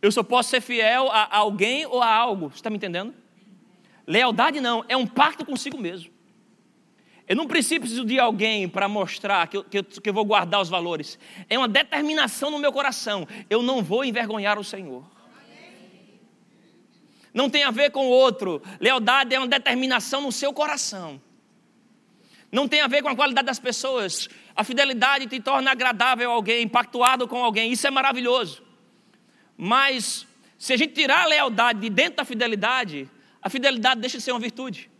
[0.00, 2.48] Eu só posso ser fiel a alguém ou a algo.
[2.48, 3.12] Você está me entendendo?
[4.06, 6.10] Lealdade não, é um pacto consigo mesmo.
[7.28, 10.62] Eu não preciso de alguém para mostrar que eu, que, eu, que eu vou guardar
[10.62, 11.18] os valores.
[11.46, 13.28] É uma determinação no meu coração.
[13.50, 15.04] Eu não vou envergonhar o Senhor
[17.34, 18.62] não tem a ver com o outro.
[18.80, 21.20] Lealdade é uma determinação no seu coração.
[22.50, 24.28] Não tem a ver com a qualidade das pessoas.
[24.54, 27.72] A fidelidade te torna agradável a alguém, pactuado com alguém.
[27.72, 28.62] Isso é maravilhoso.
[29.56, 30.26] Mas
[30.58, 33.10] se a gente tirar a lealdade de dentro da fidelidade,
[33.42, 34.90] a fidelidade deixa de ser uma virtude.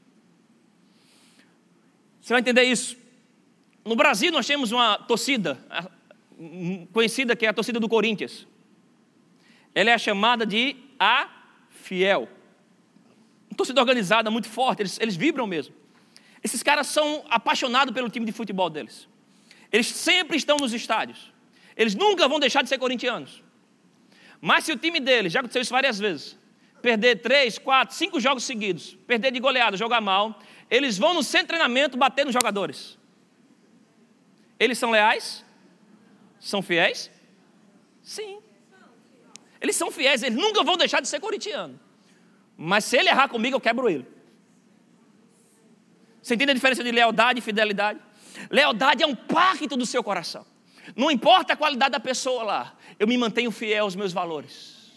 [2.21, 2.97] Você vai entender isso.
[3.85, 5.59] No Brasil nós temos uma torcida
[6.93, 8.47] conhecida que é a torcida do Corinthians.
[9.75, 11.29] Ela é chamada de a
[11.71, 12.29] fiel.
[13.49, 15.75] Uma torcida organizada, muito forte, eles, eles vibram mesmo.
[16.47, 19.09] Esses caras são apaixonados pelo time de futebol deles.
[19.73, 21.33] Eles sempre estão nos estádios.
[21.77, 23.43] Eles nunca vão deixar de ser corintianos.
[24.41, 26.39] Mas se o time deles, já aconteceu isso várias vezes,
[26.81, 31.49] perder três, quatro, cinco jogos seguidos, perder de goleada, jogar mal, eles vão no centro
[31.49, 32.97] de treinamento bater nos jogadores.
[34.61, 35.45] Eles são leais?
[36.39, 37.11] São fiéis?
[38.05, 38.39] Sim.
[39.61, 41.75] Eles são fiéis, eles nunca vão deixar de ser corintiano.
[42.57, 44.16] Mas se ele errar comigo, eu quebro ele.
[46.27, 48.01] Você entende a diferença de lealdade e fidelidade?
[48.51, 50.45] Lealdade é um pacto do seu coração.
[50.97, 54.91] Não importa a qualidade da pessoa lá, eu me mantenho fiel aos meus valores.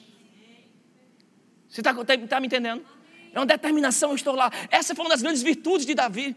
[1.69, 2.83] Você está tá, tá me entendendo?
[3.31, 4.51] É uma determinação, eu estou lá.
[4.71, 6.35] Essa foi uma das grandes virtudes de Davi.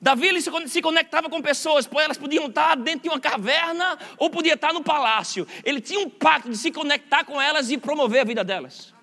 [0.00, 4.30] Davi ele se conectava com pessoas, pois elas podiam estar dentro de uma caverna ou
[4.30, 5.46] podia estar no palácio.
[5.62, 8.94] Ele tinha um pacto de se conectar com elas e promover a vida delas.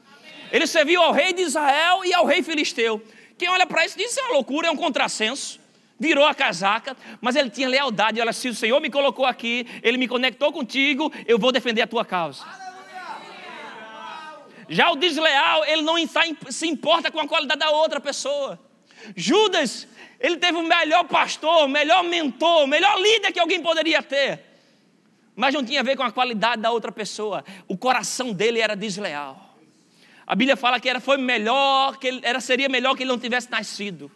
[0.52, 3.00] Ele serviu ao rei de Israel e ao rei filisteu.
[3.38, 5.60] Quem olha para isso diz: isso é uma loucura, é um contrassenso.
[6.00, 8.20] Virou a casaca, mas ele tinha lealdade.
[8.20, 11.88] Olha, se o Senhor me colocou aqui, ele me conectou contigo, eu vou defender a
[11.88, 12.44] tua causa.
[14.68, 15.96] Já o desleal, ele não
[16.50, 18.60] se importa com a qualidade da outra pessoa.
[19.16, 19.88] Judas,
[20.20, 24.42] ele teve o melhor pastor, o melhor mentor, o melhor líder que alguém poderia ter.
[25.36, 27.44] Mas não tinha a ver com a qualidade da outra pessoa.
[27.68, 29.53] O coração dele era desleal.
[30.26, 33.20] A Bíblia fala que era, foi melhor, que ele, era, seria melhor que ele não
[33.20, 34.12] tivesse nascido.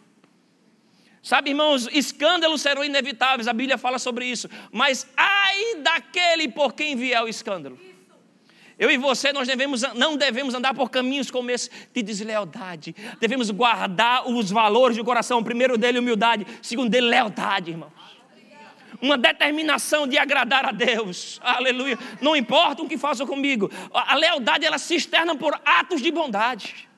[1.22, 4.48] Sabe, irmãos, escândalos serão inevitáveis, a Bíblia fala sobre isso.
[4.72, 7.78] Mas ai daquele por quem vier o escândalo.
[8.78, 12.94] Eu e você, nós devemos, não devemos andar por caminhos como esse de deslealdade.
[13.20, 15.42] Devemos guardar os valores do coração.
[15.42, 16.46] primeiro dele, humildade.
[16.62, 17.92] segundo dele, lealdade, irmãos.
[19.00, 21.38] Uma determinação de agradar a Deus.
[21.42, 21.96] Aleluia.
[22.20, 23.70] Não importa o que façam comigo.
[23.92, 26.88] A lealdade, ela se externa por atos de bondade.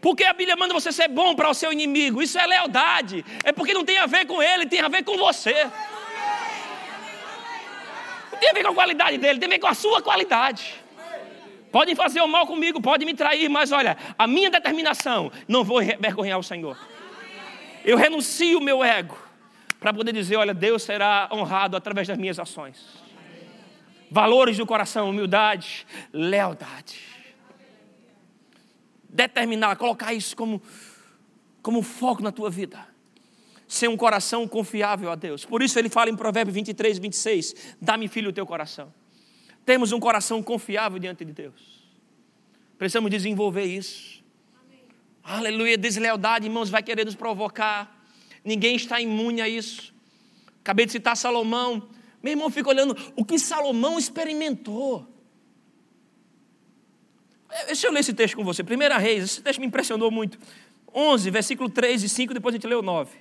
[0.00, 2.22] Porque a Bíblia manda você ser bom para o seu inimigo.
[2.22, 3.22] Isso é lealdade.
[3.44, 5.64] É porque não tem a ver com ele, tem a ver com você.
[8.32, 10.74] Não tem a ver com a qualidade dele, tem a ver com a sua qualidade.
[11.70, 15.80] Podem fazer o mal comigo, podem me trair, mas olha, a minha determinação, não vou
[15.80, 16.78] vergonhar o Senhor.
[17.84, 19.19] Eu renuncio o meu ego
[19.80, 22.86] para poder dizer: olha, Deus será honrado através das minhas ações.
[24.10, 27.00] Valores do coração, humildade, lealdade.
[29.08, 30.60] Determinar, colocar isso como,
[31.62, 32.86] como foco na tua vida.
[33.66, 35.44] Ser um coração confiável a Deus.
[35.44, 38.92] Por isso ele fala em Provérbios 23, 26: Dá-me, filho, o teu coração.
[39.64, 41.80] Temos um coração confiável diante de Deus.
[42.76, 44.24] Precisamos desenvolver isso.
[44.64, 44.82] Amém.
[45.22, 45.78] Aleluia.
[45.78, 47.99] Deslealdade, irmãos, vai querer nos provocar.
[48.44, 49.94] Ninguém está imune a isso.
[50.60, 51.88] Acabei de citar Salomão.
[52.22, 55.06] Meu irmão fica olhando o que Salomão experimentou.
[57.66, 58.62] Deixa eu ler esse texto com você.
[58.62, 60.38] Primeira Reis, esse texto me impressionou muito.
[60.94, 63.16] 11, versículo 3 e 5, depois a gente lê o 9.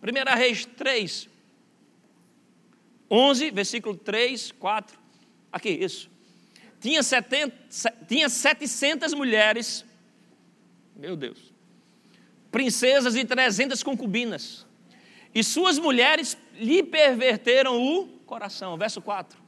[0.00, 1.28] Primeira Reis 3.
[3.10, 4.98] 11, versículo 3, 4.
[5.52, 6.08] Aqui, isso.
[6.80, 7.54] Tinha, 70,
[8.08, 9.84] tinha 700 mulheres,
[10.96, 11.52] meu Deus,
[12.50, 14.66] princesas e 300 concubinas.
[15.34, 18.76] E suas mulheres lhe perverteram o coração.
[18.76, 19.38] Verso 4.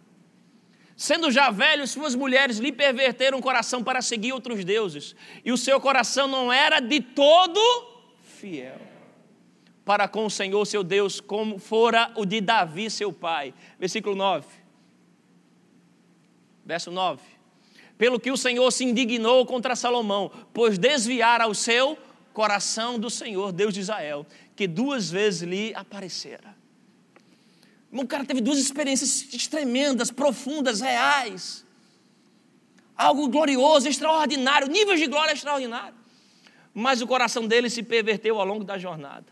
[0.97, 5.17] Sendo já velhos, suas mulheres lhe perverteram o coração para seguir outros deuses.
[5.45, 7.61] E o seu coração não era de todo
[8.23, 8.93] fiel
[9.85, 13.53] para com o Senhor seu Deus, como fora o de Davi, seu pai.
[13.79, 14.47] Versículo 9.
[16.65, 17.21] Verso 9.
[17.99, 22.12] Pelo que o Senhor se indignou contra Salomão, pois desviara o seu coração
[22.99, 26.57] do Senhor, Deus de Israel, que duas vezes lhe aparecera.
[27.93, 31.65] O cara teve duas experiências tremendas, profundas, reais.
[32.97, 35.95] Algo glorioso, extraordinário, níveis de glória extraordinário.
[36.73, 39.27] Mas o coração dele se perverteu ao longo da jornada.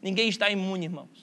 [0.00, 1.21] Ninguém está imune, irmãos.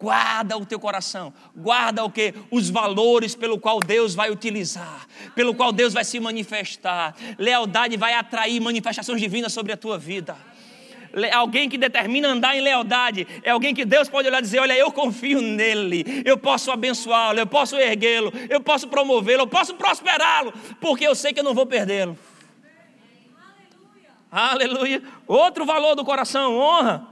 [0.00, 2.32] Guarda o teu coração, guarda o que?
[2.52, 7.16] Os valores pelo qual Deus vai utilizar, pelo qual Deus vai se manifestar.
[7.36, 10.36] Lealdade vai atrair manifestações divinas sobre a tua vida.
[11.32, 14.78] Alguém que determina andar em lealdade é alguém que Deus pode olhar e dizer: Olha,
[14.78, 20.52] eu confio nele, eu posso abençoá-lo, eu posso erguê-lo, eu posso promovê-lo, eu posso prosperá-lo,
[20.80, 22.16] porque eu sei que eu não vou perdê-lo.
[24.30, 24.76] Aleluia.
[24.76, 25.02] Aleluia.
[25.26, 27.04] Outro valor do coração: honra.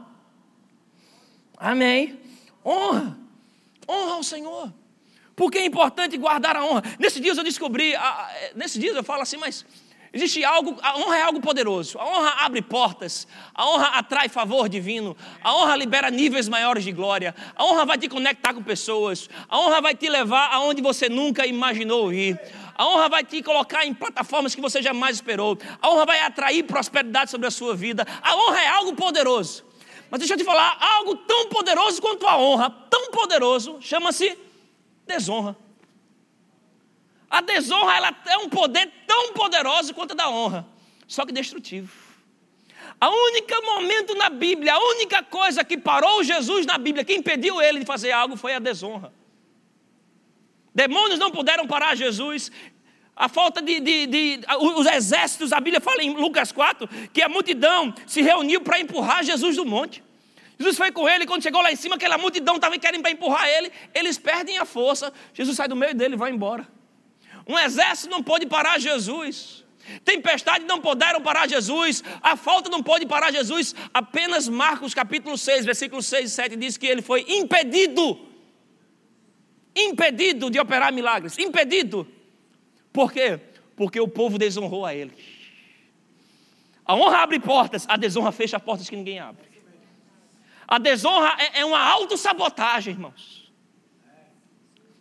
[1.58, 2.25] Amém
[2.66, 3.16] honra.
[3.88, 4.72] Honra ao Senhor.
[5.36, 6.82] Porque é importante guardar a honra.
[6.98, 7.94] Nesses dias eu descobri,
[8.54, 9.64] nesses dias eu falo assim, mas
[10.12, 11.98] existe algo, a honra é algo poderoso.
[11.98, 16.90] A honra abre portas, a honra atrai favor divino, a honra libera níveis maiores de
[16.90, 21.08] glória, a honra vai te conectar com pessoas, a honra vai te levar aonde você
[21.08, 22.40] nunca imaginou ir.
[22.74, 25.58] A honra vai te colocar em plataformas que você jamais esperou.
[25.80, 28.06] A honra vai atrair prosperidade sobre a sua vida.
[28.22, 29.64] A honra é algo poderoso.
[30.10, 34.38] Mas deixa eu te falar, algo tão poderoso quanto a honra, tão poderoso, chama-se
[35.06, 35.56] desonra.
[37.28, 40.66] A desonra ela é um poder tão poderoso quanto a da honra,
[41.06, 42.06] só que destrutivo.
[43.00, 47.60] A única momento na Bíblia, a única coisa que parou Jesus na Bíblia, que impediu
[47.60, 49.12] ele de fazer algo, foi a desonra.
[50.74, 52.50] Demônios não puderam parar Jesus.
[53.16, 57.28] A falta de, de, de, Os exércitos, a Bíblia fala em Lucas 4 que a
[57.30, 60.04] multidão se reuniu para empurrar Jesus do monte.
[60.58, 63.48] Jesus foi com ele, quando chegou lá em cima, aquela multidão estava querendo para empurrar
[63.48, 65.12] ele, eles perdem a força.
[65.32, 66.68] Jesus sai do meio dele e vai embora.
[67.46, 69.64] Um exército não pode parar Jesus.
[70.04, 73.74] Tempestade não puderam parar Jesus, a falta não pode parar Jesus.
[73.94, 78.18] Apenas Marcos capítulo 6, versículos 6 e 7 diz que ele foi impedido.
[79.74, 81.38] Impedido de operar milagres.
[81.38, 82.15] Impedido.
[82.96, 83.38] Por quê?
[83.76, 85.12] Porque o povo desonrou a ele.
[86.82, 89.44] A honra abre portas, a desonra fecha portas que ninguém abre.
[90.66, 93.52] A desonra é, é uma autossabotagem, irmãos.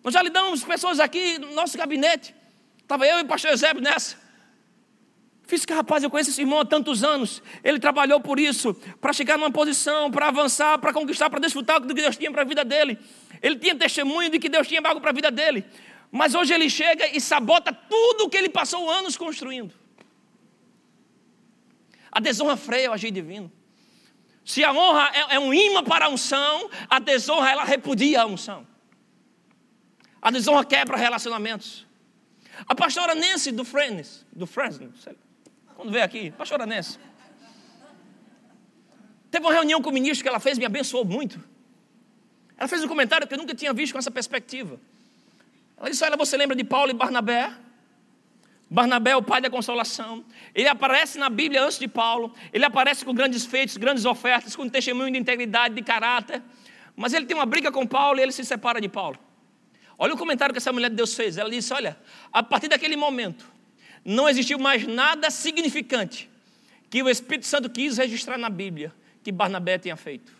[0.04, 2.36] Nós já lidamos pessoas aqui no nosso gabinete.
[2.82, 4.18] Estava eu e o pastor Eusébio nessa.
[5.48, 7.42] Fiz que, rapaz, eu conheço esse irmão há tantos anos.
[7.64, 11.88] Ele trabalhou por isso, para chegar numa posição, para avançar, para conquistar, para desfrutar do
[11.88, 13.00] que Deus tinha para a vida dele.
[13.42, 15.64] Ele tinha testemunho de que Deus tinha algo para a vida dele.
[16.16, 19.74] Mas hoje ele chega e sabota tudo o que ele passou anos construindo.
[22.10, 23.52] A desonra freia o agir divino.
[24.46, 28.26] Se a honra é, é um imã para a unção, a desonra ela repudia a
[28.26, 28.66] unção.
[30.22, 31.86] A desonra quebra relacionamentos.
[32.66, 34.94] A pastora Nancy do Friends, do Fresno,
[35.76, 36.98] quando veio aqui, pastora Nancy.
[39.30, 41.44] Teve uma reunião com o ministro que ela fez, me abençoou muito.
[42.56, 44.80] Ela fez um comentário que eu nunca tinha visto com essa perspectiva.
[45.78, 47.54] Ela disse: Olha, você lembra de Paulo e Barnabé?
[48.70, 50.26] Barnabé é o pai da consolação.
[50.54, 52.34] Ele aparece na Bíblia antes de Paulo.
[52.52, 56.42] Ele aparece com grandes feitos, grandes ofertas, com testemunho de integridade, de caráter.
[56.96, 59.18] Mas ele tem uma briga com Paulo e ele se separa de Paulo.
[59.98, 61.38] Olha o comentário que essa mulher de Deus fez.
[61.38, 61.98] Ela disse: Olha,
[62.34, 63.46] a partir daquele momento,
[64.04, 66.30] não existiu mais nada significante
[66.90, 70.35] que o Espírito Santo quis registrar na Bíblia que Barnabé tinha feito.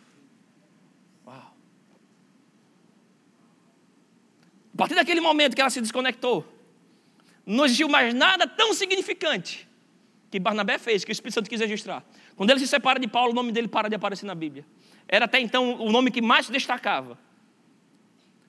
[4.76, 6.46] A partir daquele momento que ela se desconectou,
[7.46, 9.66] não existiu mais nada tão significante
[10.30, 12.04] que Barnabé fez, que o Espírito Santo quis registrar.
[12.36, 14.66] Quando ele se separa de Paulo, o nome dele para de aparecer na Bíblia.
[15.08, 17.18] Era até então o nome que mais destacava.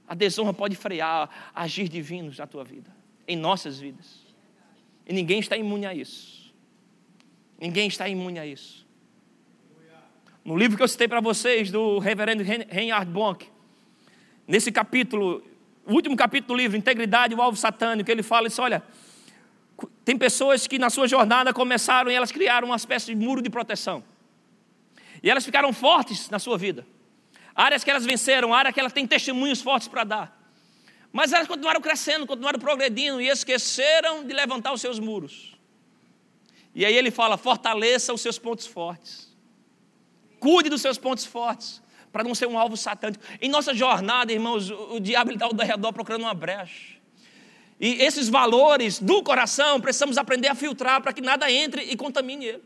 [0.08, 2.90] A desonra pode frear agir divinos na tua vida,
[3.28, 4.26] em nossas vidas.
[5.06, 6.52] E ninguém está imune a isso.
[7.60, 8.84] Ninguém está imune a isso.
[10.44, 13.46] No livro que eu citei para vocês, do reverendo Reinhard Bonk,
[14.46, 15.42] nesse capítulo,
[15.86, 18.82] o último capítulo do livro, Integridade o Alvo Satânico, ele fala isso: olha,
[20.04, 23.48] tem pessoas que na sua jornada começaram e elas criaram uma espécie de muro de
[23.48, 24.02] proteção.
[25.22, 26.86] E elas ficaram fortes na sua vida.
[27.54, 30.36] Áreas que elas venceram, áreas que elas têm testemunhos fortes para dar.
[31.12, 35.56] Mas elas continuaram crescendo, continuaram progredindo e esqueceram de levantar os seus muros.
[36.74, 39.34] E aí ele fala: fortaleça os seus pontos fortes.
[40.40, 41.80] Cuide dos seus pontos fortes
[42.12, 43.22] para não ser um alvo satânico.
[43.40, 46.96] Em nossa jornada, irmãos, o, diabo está ao redor procurando uma brecha.
[47.78, 52.46] E esses valores do coração precisamos aprender a filtrar para que nada entre e contamine
[52.46, 52.62] ele.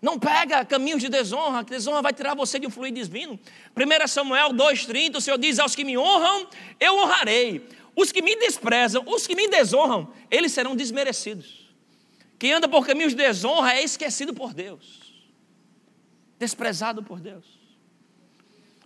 [0.00, 3.38] Não pega caminhos de desonra, que desonra vai tirar você de um fluido divino.
[3.76, 6.48] 1 Samuel 2,30, o Senhor diz: Aos que me honram,
[6.80, 7.64] eu honrarei.
[7.94, 11.70] Os que me desprezam, os que me desonram, eles serão desmerecidos.
[12.36, 15.01] Quem anda por caminhos de desonra é esquecido por Deus
[16.42, 17.44] desprezado por Deus.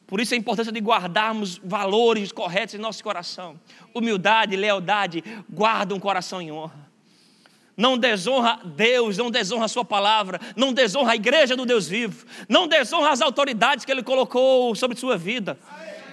[0.07, 3.59] Por isso a importância de guardarmos valores corretos em nosso coração.
[3.95, 6.87] Humildade, lealdade, guarda um coração em honra.
[7.75, 12.27] Não desonra Deus, não desonra a Sua palavra, não desonra a igreja do Deus vivo,
[12.47, 15.59] não desonra as autoridades que Ele colocou sobre sua vida,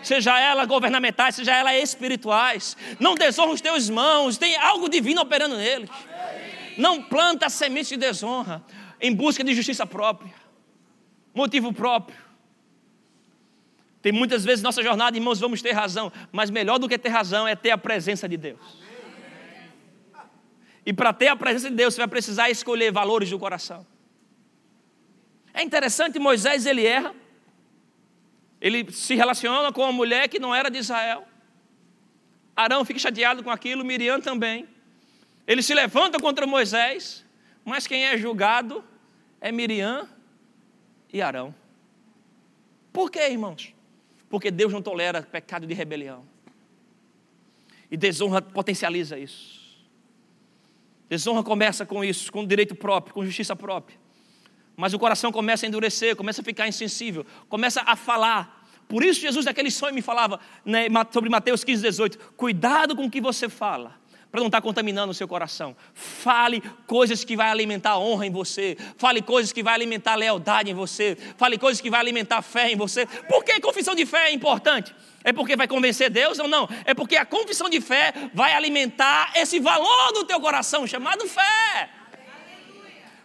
[0.02, 2.76] seja ela governamentais, seja ela espirituais.
[3.00, 5.90] Não desonra os teus irmãos, tem algo divino operando neles.
[6.78, 8.62] Não planta sementes de desonra
[9.00, 10.43] em busca de justiça própria
[11.34, 12.18] motivo próprio.
[14.02, 17.48] Tem muitas vezes nossa jornada, irmãos, vamos ter razão, mas melhor do que ter razão
[17.48, 18.60] é ter a presença de Deus.
[20.86, 23.88] E para ter a presença de Deus, você vai precisar escolher valores do coração.
[25.54, 27.16] É interessante, Moisés ele erra.
[28.60, 31.26] Ele se relaciona com uma mulher que não era de Israel.
[32.56, 34.68] Arão fica chateado com aquilo, Miriam também.
[35.48, 37.26] Ele se levanta contra Moisés,
[37.64, 38.84] mas quem é julgado
[39.40, 40.08] é Miriam
[41.14, 41.54] e Arão.
[42.92, 43.74] Por quê, irmãos?
[44.28, 46.26] Porque Deus não tolera pecado de rebelião.
[47.90, 49.62] E desonra potencializa isso.
[51.08, 53.98] Desonra começa com isso, com direito próprio, com justiça própria.
[54.76, 58.68] Mas o coração começa a endurecer, começa a ficar insensível, começa a falar.
[58.88, 62.20] Por isso Jesus daquele sonho me falava né, sobre Mateus 15, 18.
[62.36, 64.03] Cuidado com o que você fala
[64.34, 65.76] para não estar tá contaminando o seu coração.
[65.94, 68.76] Fale coisas que vai alimentar a honra em você.
[68.98, 71.16] Fale coisas que vai alimentar a lealdade em você.
[71.38, 73.06] Fale coisas que vai alimentar a fé em você.
[73.06, 74.92] Por que confissão de fé é importante?
[75.24, 76.68] É porque vai convencer Deus ou não?
[76.84, 81.92] É porque a confissão de fé vai alimentar esse valor do teu coração chamado fé.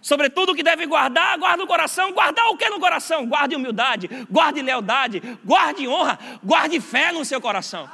[0.02, 2.12] Sobretudo o que deve guardar, guarda o coração.
[2.12, 3.26] Guardar o que no coração?
[3.26, 7.88] Guarde humildade, guarde lealdade, guarde honra, guarde fé no seu coração.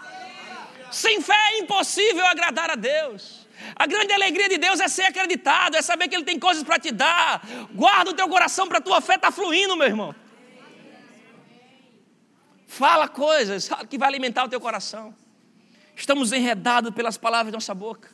[0.95, 3.49] Sem fé é impossível agradar a Deus.
[3.75, 6.79] A grande alegria de Deus é ser acreditado, é saber que Ele tem coisas para
[6.79, 7.45] te dar.
[7.75, 10.15] Guarda o teu coração para a tua fé estar tá fluindo, meu irmão.
[12.69, 15.13] Fala coisas que vai alimentar o teu coração.
[15.97, 18.09] Estamos enredados pelas palavras da nossa boca.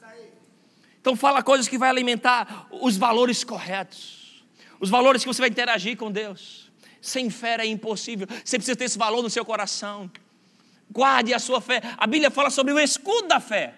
[1.03, 4.43] Então fala coisas que vai alimentar os valores corretos.
[4.81, 6.73] Os valores que você vai interagir com Deus.
[7.03, 8.27] Sem fé é impossível.
[8.43, 10.11] Você precisa ter esse valor no seu coração.
[10.91, 11.81] Guarde a sua fé.
[11.97, 13.75] A Bíblia fala sobre o escudo da fé.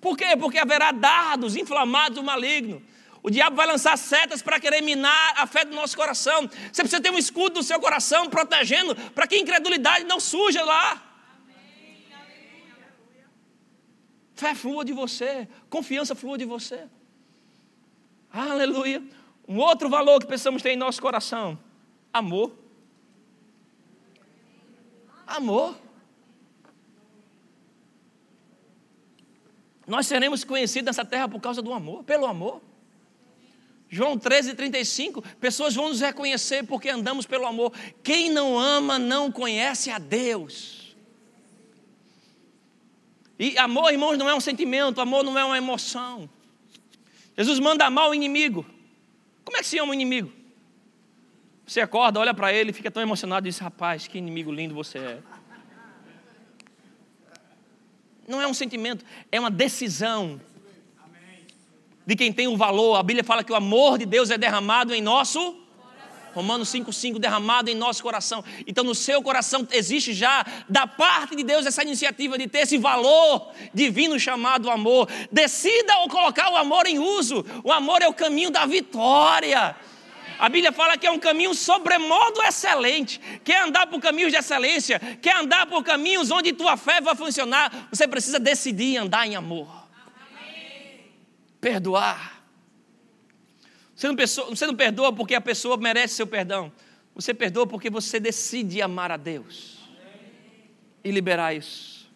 [0.00, 0.36] Por quê?
[0.36, 2.82] Porque haverá dardos inflamados do maligno.
[3.22, 6.48] O diabo vai lançar setas para querer minar a fé do nosso coração.
[6.70, 10.62] Você precisa ter um escudo no seu coração protegendo para que a incredulidade não suja
[10.62, 11.02] lá.
[14.34, 16.80] Fé flua de você, confiança flua de você.
[18.30, 19.02] Aleluia.
[19.46, 21.58] Um outro valor que precisamos ter em nosso coração:
[22.12, 22.63] amor.
[25.36, 25.76] Amor.
[29.86, 32.62] Nós seremos conhecidos nessa terra por causa do amor, pelo amor.
[33.88, 37.72] João 13, 35, pessoas vão nos reconhecer porque andamos pelo amor.
[38.02, 40.96] Quem não ama não conhece a Deus.
[43.38, 46.30] E amor, irmãos, não é um sentimento, amor não é uma emoção.
[47.36, 48.64] Jesus manda amar o inimigo.
[49.44, 50.32] Como é que se ama o inimigo?
[51.66, 54.98] Você acorda, olha para ele, fica tão emocionado e diz: Rapaz, que inimigo lindo você
[54.98, 55.18] é.
[58.26, 60.40] Não é um sentimento, é uma decisão
[62.06, 62.96] de quem tem o valor.
[62.96, 65.64] A Bíblia fala que o amor de Deus é derramado em nosso
[66.34, 68.44] Romanos 5,5 derramado em nosso coração.
[68.66, 72.76] Então, no seu coração existe já, da parte de Deus, essa iniciativa de ter esse
[72.76, 75.08] valor divino chamado amor.
[75.30, 77.46] Decida ou colocar o amor em uso.
[77.62, 79.76] O amor é o caminho da vitória.
[80.38, 83.20] A Bíblia fala que é um caminho sobremodo excelente.
[83.42, 87.88] Quer andar por caminhos de excelência, quer andar por caminhos onde tua fé vai funcionar,
[87.90, 89.68] você precisa decidir andar em amor.
[90.30, 91.12] Amém.
[91.60, 92.42] Perdoar.
[93.94, 96.72] Você não, perdoa, você não perdoa porque a pessoa merece seu perdão.
[97.14, 99.78] Você perdoa porque você decide amar a Deus
[101.04, 102.10] e liberar isso.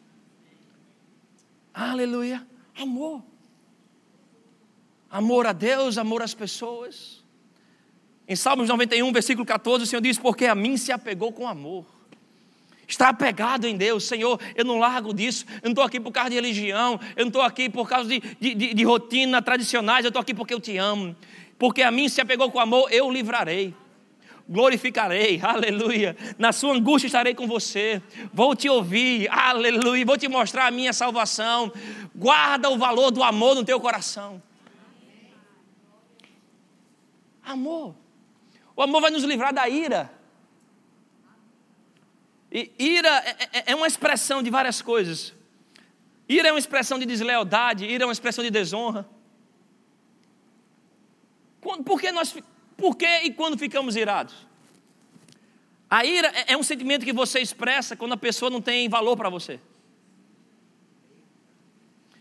[1.73, 2.45] Aleluia.
[2.77, 3.23] Amor.
[5.09, 7.18] Amor a Deus, amor às pessoas.
[8.29, 11.85] Em Salmos 91, versículo 14, o Senhor diz: Porque a mim se apegou com amor.
[12.87, 16.31] Está apegado em Deus, Senhor, eu não largo disso, eu não estou aqui por causa
[16.31, 20.09] de religião, eu não estou aqui por causa de, de, de, de rotina tradicionais, eu
[20.09, 21.15] estou aqui porque eu te amo
[21.59, 23.75] porque a mim se apegou com amor, eu o livrarei.
[24.49, 26.17] Glorificarei, aleluia.
[26.39, 28.01] Na sua angústia estarei com você.
[28.33, 30.07] Vou te ouvir, aleluia.
[30.07, 31.73] Vou te mostrar a minha salvação.
[32.15, 34.41] Guarda o valor do amor no teu coração.
[37.45, 37.95] Amor.
[38.79, 40.09] O amor vai nos livrar da ira.
[42.51, 45.35] E ira é, é, é uma expressão de várias coisas.
[46.29, 49.05] Ira é uma expressão de deslealdade, ira é uma expressão de desonra.
[51.61, 52.37] Por que, nós,
[52.77, 54.47] por que e quando ficamos irados?
[55.91, 59.17] A ira é, é um sentimento que você expressa quando a pessoa não tem valor
[59.17, 59.59] para você.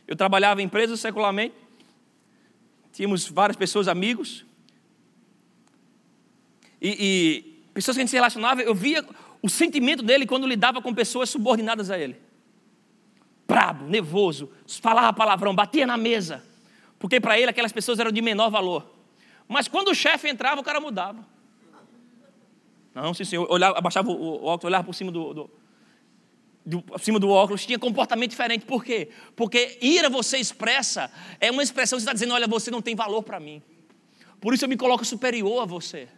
[0.07, 1.53] Eu trabalhava em empresas secularmente,
[2.91, 4.46] tínhamos várias pessoas, amigos,
[6.81, 9.05] e, e, pessoas que a gente se relacionava, eu via
[9.41, 12.15] o sentimento dele quando lidava com pessoas subordinadas a ele.
[13.47, 14.51] Brabo, nervoso,
[14.81, 16.43] falava palavrão, batia na mesa,
[16.99, 18.85] porque para ele aquelas pessoas eram de menor valor.
[19.47, 21.25] Mas quando o chefe entrava, o cara mudava.
[22.93, 23.47] Não, sim, senhor.
[23.49, 25.49] Olhava, abaixava o, óculos, olhava por cima do, do,
[26.65, 28.65] do, por cima do óculos, tinha comportamento diferente.
[28.65, 29.09] Por quê?
[29.35, 31.09] Porque ira você expressa,
[31.39, 33.61] é uma expressão que você está dizendo: olha, você não tem valor para mim.
[34.41, 36.09] Por isso eu me coloco superior a você.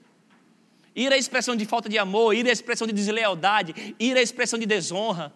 [0.95, 4.57] Ira é expressão de falta de amor, ira é expressão de deslealdade, ira é expressão
[4.59, 5.33] de desonra.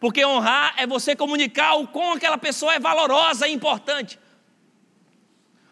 [0.00, 4.18] Porque honrar é você comunicar o quão aquela pessoa é valorosa e importante.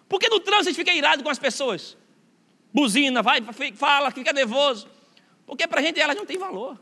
[0.08, 1.96] Por que no trânsito a gente fica irado com as pessoas?
[2.72, 3.40] Buzina, vai,
[3.74, 4.88] fala, fica nervoso.
[5.46, 6.78] Porque para a gente elas não têm valor.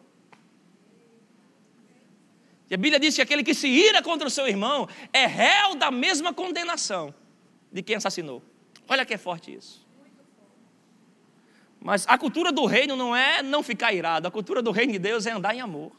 [2.71, 5.75] E a Bíblia diz que aquele que se ira contra o seu irmão é réu
[5.75, 7.15] da mesma condenação
[7.71, 8.43] de quem assassinou.
[8.89, 9.84] Olha que é forte isso.
[11.85, 14.99] Mas a cultura do reino não é não ficar irado, a cultura do reino de
[14.99, 15.93] Deus é andar em amor.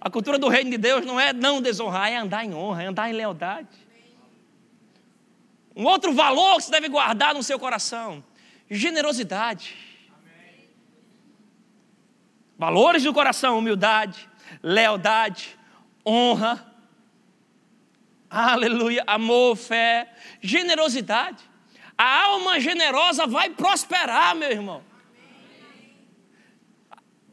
[0.00, 2.86] A cultura do reino de Deus não é não desonrar, é andar em honra, é
[2.86, 3.68] andar em lealdade.
[5.76, 8.24] Um outro valor que você deve guardar no seu coração:
[8.68, 9.76] generosidade.
[12.58, 14.28] Valores do coração: humildade,
[14.60, 15.56] lealdade,
[16.04, 16.66] honra.
[18.28, 21.48] Aleluia, amor, fé, generosidade.
[21.96, 24.87] A alma generosa vai prosperar, meu irmão.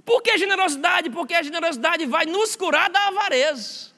[0.06, 1.10] Por que generosidade?
[1.10, 3.91] Porque a generosidade vai nos curar da avareza.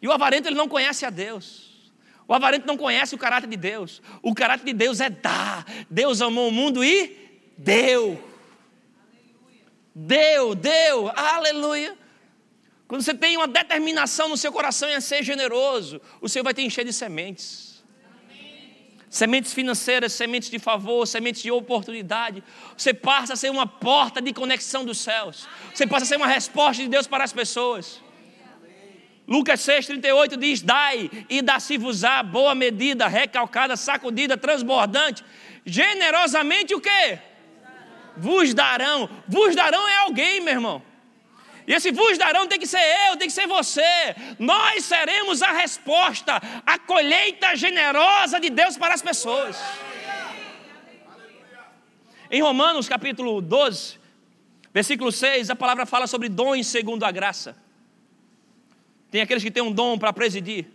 [0.00, 1.92] E o avarento ele não conhece a Deus.
[2.26, 4.02] O avarento não conhece o caráter de Deus.
[4.22, 5.64] O caráter de Deus é dar.
[5.90, 8.22] Deus amou o mundo e deu.
[9.94, 11.96] Deu, deu, aleluia.
[12.88, 16.62] Quando você tem uma determinação no seu coração em ser generoso, o Senhor vai te
[16.62, 17.75] encher de sementes.
[19.08, 22.42] Sementes financeiras, sementes de favor, sementes de oportunidade.
[22.76, 25.48] Você passa a ser uma porta de conexão dos céus.
[25.72, 28.02] Você passa a ser uma resposta de Deus para as pessoas.
[29.26, 35.24] Lucas 6,38 diz: Dai e dá-se-vos-á boa medida, recalcada, sacudida, transbordante,
[35.64, 37.18] generosamente o quê?
[38.16, 39.08] Vos darão.
[39.26, 40.82] Vos darão é alguém, meu irmão.
[41.66, 43.82] E esse vos darão tem que ser eu, tem que ser você.
[44.38, 49.56] Nós seremos a resposta, a colheita generosa de Deus para as pessoas.
[52.30, 53.98] Em Romanos capítulo 12,
[54.72, 57.56] versículo 6, a palavra fala sobre dons segundo a graça.
[59.10, 60.66] Tem aqueles que têm um dom para presidir,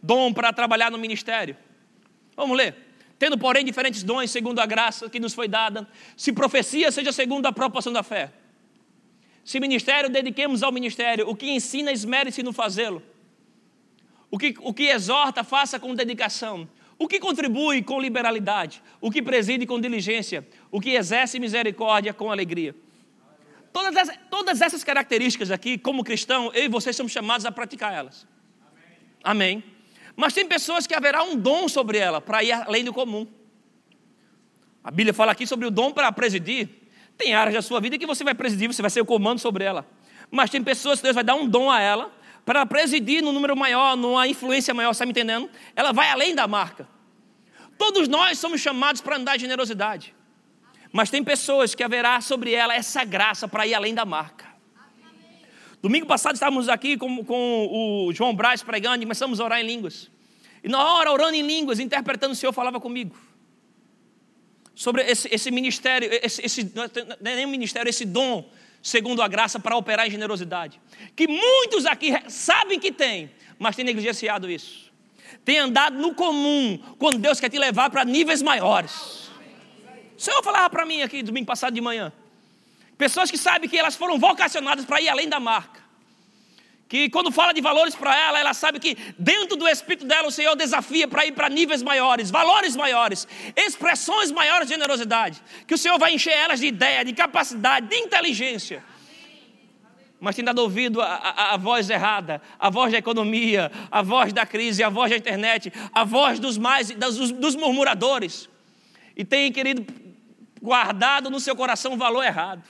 [0.00, 1.56] dom para trabalhar no ministério.
[2.36, 2.86] Vamos ler.
[3.18, 7.46] Tendo, porém, diferentes dons segundo a graça que nos foi dada, se profecia, seja segundo
[7.46, 8.30] a proporção da fé.
[9.48, 11.26] Se ministério, dediquemos ao ministério.
[11.26, 13.02] O que ensina, esmere-se no fazê-lo.
[14.30, 16.68] O que, o que exorta, faça com dedicação.
[16.98, 18.82] O que contribui com liberalidade.
[19.00, 20.46] O que preside com diligência.
[20.70, 22.76] O que exerce misericórdia com alegria.
[23.72, 27.94] Todas, as, todas essas características aqui, como cristão, eu e vocês somos chamados a praticar
[27.94, 28.26] elas.
[29.24, 29.56] Amém.
[29.56, 29.64] Amém.
[30.14, 33.26] Mas tem pessoas que haverá um dom sobre ela, para ir além do comum.
[34.84, 36.68] A Bíblia fala aqui sobre o dom para presidir.
[37.18, 39.64] Tem áreas da sua vida que você vai presidir, você vai ser o comando sobre
[39.64, 39.84] ela.
[40.30, 42.12] Mas tem pessoas que Deus vai dar um dom a ela,
[42.46, 45.50] para presidir num número maior, numa influência maior, está me entendendo?
[45.76, 46.88] Ela vai além da marca.
[47.76, 50.14] Todos nós somos chamados para andar em generosidade.
[50.92, 54.46] Mas tem pessoas que haverá sobre ela essa graça para ir além da marca.
[55.82, 59.66] Domingo passado estávamos aqui com, com o João Braz pregando e começamos a orar em
[59.66, 60.10] línguas.
[60.64, 63.16] E na hora, orando em línguas, interpretando, o Senhor falava comigo.
[64.78, 68.48] Sobre esse, esse ministério, esse, esse, não é nem um ministério, esse dom,
[68.80, 70.80] segundo a graça, para operar em generosidade.
[71.16, 74.92] Que muitos aqui sabem que tem, mas têm negligenciado isso.
[75.44, 78.92] Tem andado no comum, quando Deus quer te levar para níveis maiores.
[80.16, 82.12] O Senhor falava para mim aqui domingo passado de manhã.
[82.96, 85.82] Pessoas que sabem que elas foram vocacionadas para ir além da marca.
[86.88, 90.30] Que quando fala de valores para ela, ela sabe que dentro do espírito dela o
[90.30, 95.42] Senhor desafia para ir para níveis maiores, valores maiores, expressões maiores de generosidade.
[95.66, 98.82] Que o Senhor vai encher elas de ideia, de capacidade, de inteligência.
[100.18, 104.32] Mas tem dado ouvido a, a, a, voz errada, a voz da economia, a voz
[104.32, 108.48] da crise, a voz da internet, a voz dos mais dos, dos murmuradores.
[109.14, 109.86] E tem, querido,
[110.60, 112.62] guardado no seu coração um valor errado.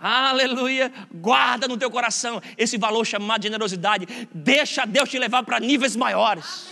[0.00, 0.92] Aleluia.
[1.12, 4.06] Guarda no teu coração esse valor chamado generosidade.
[4.32, 6.68] Deixa Deus te levar para níveis maiores.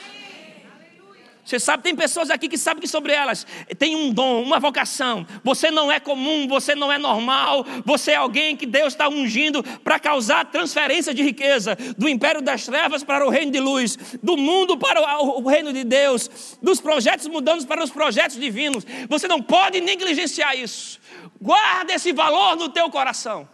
[1.46, 3.46] Você sabe, tem pessoas aqui que sabem que sobre elas
[3.78, 5.24] tem um dom, uma vocação.
[5.44, 7.64] Você não é comum, você não é normal.
[7.84, 12.64] Você é alguém que Deus está ungindo para causar transferência de riqueza do império das
[12.66, 17.28] trevas para o reino de luz, do mundo para o reino de Deus, dos projetos
[17.28, 18.84] mudando para os projetos divinos.
[19.08, 20.98] Você não pode negligenciar isso.
[21.40, 23.48] Guarda esse valor no teu coração.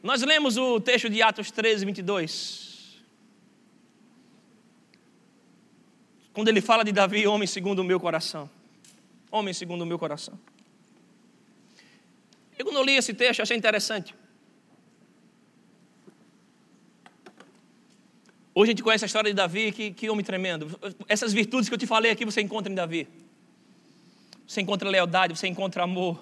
[0.00, 2.63] Nós lemos o texto de Atos 13, 22.
[6.34, 8.50] Quando ele fala de Davi, homem segundo o meu coração.
[9.30, 10.38] Homem segundo o meu coração.
[12.58, 14.14] Eu quando li esse texto, achei interessante.
[18.54, 20.78] Hoje a gente conhece a história de Davi, que, que homem tremendo.
[21.08, 23.08] Essas virtudes que eu te falei aqui você encontra em Davi.
[24.46, 26.20] Você encontra lealdade, você encontra amor,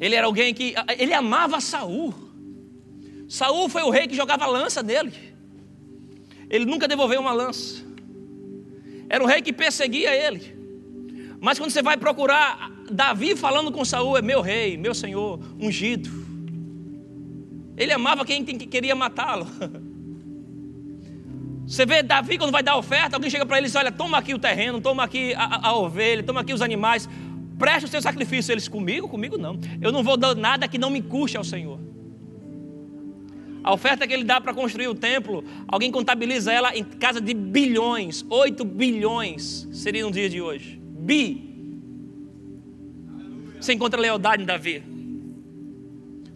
[0.00, 2.14] ele era alguém que ele amava Saul.
[3.28, 5.33] Saul foi o rei que jogava lança dele.
[6.48, 7.84] Ele nunca devolveu uma lança.
[9.08, 10.54] Era o rei que perseguia ele.
[11.40, 16.10] Mas quando você vai procurar Davi falando com Saul, é meu rei, meu senhor, ungido.
[17.76, 19.46] Ele amava quem queria matá-lo.
[21.66, 24.18] Você vê Davi quando vai dar oferta, alguém chega para ele e diz: Olha, toma
[24.18, 27.08] aqui o terreno, toma aqui a, a ovelha, toma aqui os animais
[27.58, 28.52] preste o seu sacrifício.
[28.52, 29.08] Eles, comigo?
[29.08, 29.58] Comigo não.
[29.80, 31.78] Eu não vou dar nada que não me custe ao Senhor.
[33.64, 37.32] A oferta que ele dá para construir o templo, alguém contabiliza ela em casa de
[37.32, 40.78] bilhões, 8 bilhões seria no dia de hoje.
[40.84, 41.50] Bi.
[43.58, 44.82] Você encontra lealdade em Davi.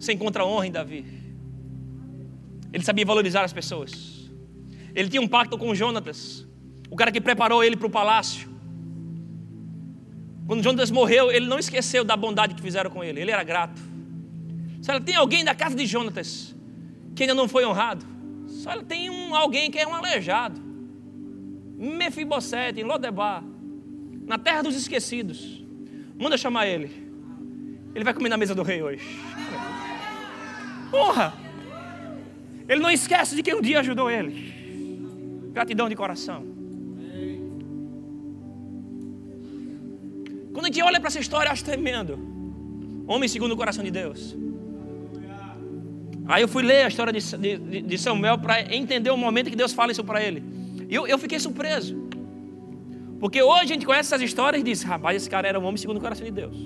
[0.01, 1.05] Você encontra honra em Davi.
[2.73, 4.31] Ele sabia valorizar as pessoas.
[4.95, 6.47] Ele tinha um pacto com Jonatas,
[6.91, 8.49] o cara que preparou ele para o palácio.
[10.47, 13.79] Quando Jonas morreu, ele não esqueceu da bondade que fizeram com ele, ele era grato.
[14.81, 16.57] Se tem alguém da casa de Jonatas
[17.19, 18.07] que ainda não foi honrado,
[18.47, 20.61] só tem um, alguém que é um aleijado.
[21.77, 23.43] Mefibosete, em Lodebar,
[24.25, 25.65] na terra dos esquecidos.
[26.17, 26.89] Manda chamar ele.
[27.93, 29.19] Ele vai comer na mesa do rei hoje.
[30.95, 31.35] Honra!
[32.69, 35.51] Ele não esquece de quem um dia ajudou ele.
[35.53, 36.47] Gratidão de coração.
[40.53, 42.17] Quando a gente olha para essa história, eu acho tremendo.
[43.09, 44.37] Homem segundo o coração de Deus.
[46.29, 49.57] Aí eu fui ler a história de, de, de Samuel para entender o momento que
[49.57, 50.45] Deus fala isso para ele.
[50.87, 51.97] E eu, eu fiquei surpreso.
[53.19, 55.79] Porque hoje a gente conhece essas histórias e diz: rapaz, esse cara era um homem
[55.79, 56.57] segundo o coração de Deus.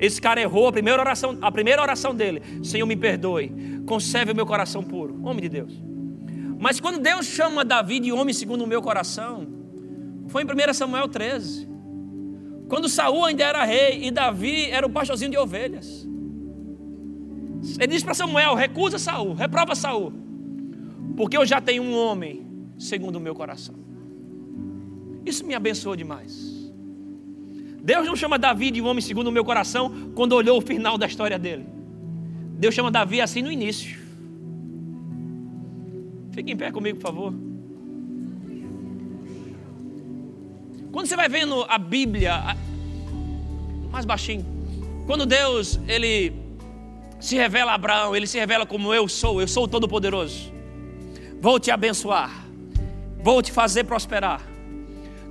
[0.00, 2.42] Esse cara errou a primeira oração, a primeira oração dele.
[2.62, 3.82] Senhor, me perdoe.
[3.86, 5.20] Conserve o meu coração puro.
[5.22, 5.72] Homem de Deus.
[6.58, 9.46] Mas quando Deus chama Davi de homem segundo o meu coração,
[10.28, 11.68] foi em 1 Samuel 13.
[12.68, 16.06] Quando Saul ainda era rei e Davi era o pastorzinho de ovelhas.
[17.78, 20.12] Ele disse para Samuel: recusa Saul, reprova Saul,
[21.16, 22.46] porque eu já tenho um homem
[22.78, 23.74] segundo o meu coração.
[25.24, 26.54] Isso me abençoou demais.
[27.82, 30.96] Deus não chama Davi de um homem segundo o meu coração quando olhou o final
[30.96, 31.66] da história dele.
[32.58, 33.98] Deus chama Davi assim no início.
[36.32, 37.34] Fique em pé comigo, por favor.
[40.92, 42.56] Quando você vai vendo a Bíblia,
[43.90, 44.44] mais baixinho,
[45.06, 46.45] quando Deus ele
[47.18, 50.52] se revela a Abraão, ele se revela como eu sou, eu sou o Todo-Poderoso.
[51.40, 52.46] Vou te abençoar,
[53.18, 54.40] vou te fazer prosperar.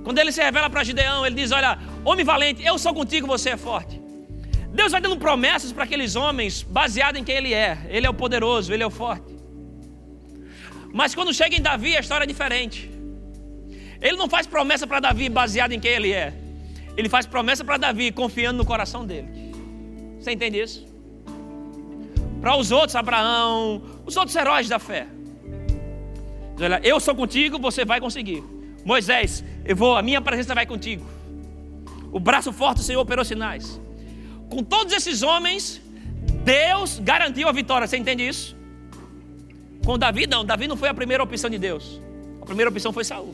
[0.04, 3.50] Quando ele se revela para Gideão, ele diz: Olha, homem valente, eu sou contigo, você
[3.50, 4.00] é forte.
[4.72, 7.86] Deus vai dando promessas para aqueles homens, baseado em quem ele é.
[7.88, 9.34] Ele é o poderoso, ele é o forte.
[10.92, 12.90] Mas quando chega em Davi, a história é diferente.
[14.00, 16.32] Ele não faz promessa para Davi baseado em quem ele é.
[16.96, 19.28] Ele faz promessa para Davi confiando no coração dele.
[20.18, 20.86] Você entende isso?
[22.40, 25.06] Para os outros, Abraão, os outros heróis da fé.
[26.60, 28.42] Olha, eu sou contigo, você vai conseguir.
[28.84, 31.04] Moisés, eu vou, a minha presença vai contigo.
[32.12, 33.80] O braço forte do Senhor operou sinais.
[34.48, 35.82] Com todos esses homens,
[36.44, 37.86] Deus garantiu a vitória.
[37.86, 38.56] Você entende isso?
[39.84, 40.44] Com Davi, não.
[40.44, 42.00] Davi não foi a primeira opção de Deus.
[42.40, 43.32] A primeira opção foi Saul.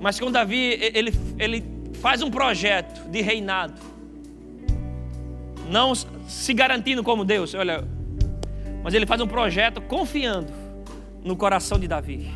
[0.00, 1.64] Mas com Davi, ele, ele
[2.02, 3.80] faz um projeto de reinado.
[5.70, 7.84] Não se garantindo como Deus, olha.
[8.82, 10.52] Mas ele faz um projeto confiando
[11.24, 12.30] no coração de Davi.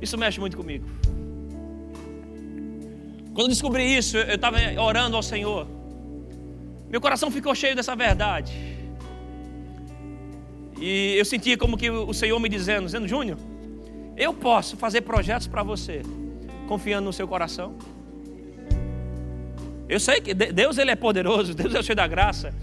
[0.00, 0.86] Isso mexe muito comigo.
[3.34, 5.66] Quando descobri isso, eu estava orando ao Senhor.
[6.88, 8.52] Meu coração ficou cheio dessa verdade.
[10.78, 13.38] E eu sentia como que o Senhor me dizendo, dizendo, Júnior,
[14.16, 16.02] eu posso fazer projetos para você,
[16.68, 17.76] confiando no seu coração.
[19.92, 22.54] Eu sei que Deus ele é poderoso, Deus é o cheio da graça.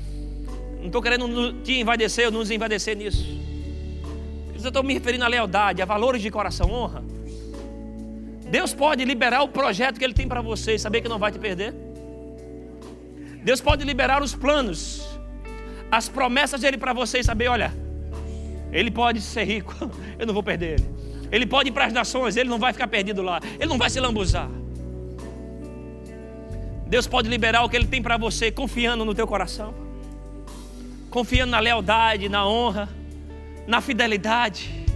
[0.79, 3.23] Não estou querendo te envadecer ou nos envadecer nisso.
[4.51, 7.03] Eu estou me referindo à lealdade, a valores de coração, honra.
[8.49, 11.31] Deus pode liberar o projeto que Ele tem para você e saber que não vai
[11.31, 11.71] te perder.
[13.43, 15.07] Deus pode liberar os planos,
[15.91, 17.71] as promessas dele para você e saber, olha,
[18.71, 19.75] Ele pode ser rico,
[20.17, 20.89] eu não vou perder Ele.
[21.31, 23.91] Ele pode ir para as nações, Ele não vai ficar perdido lá, Ele não vai
[23.91, 24.49] se lambuzar.
[26.89, 29.75] Deus pode liberar o que Ele tem para você, confiando no teu coração,
[31.11, 32.89] confiando na lealdade, na honra,
[33.67, 34.87] na fidelidade.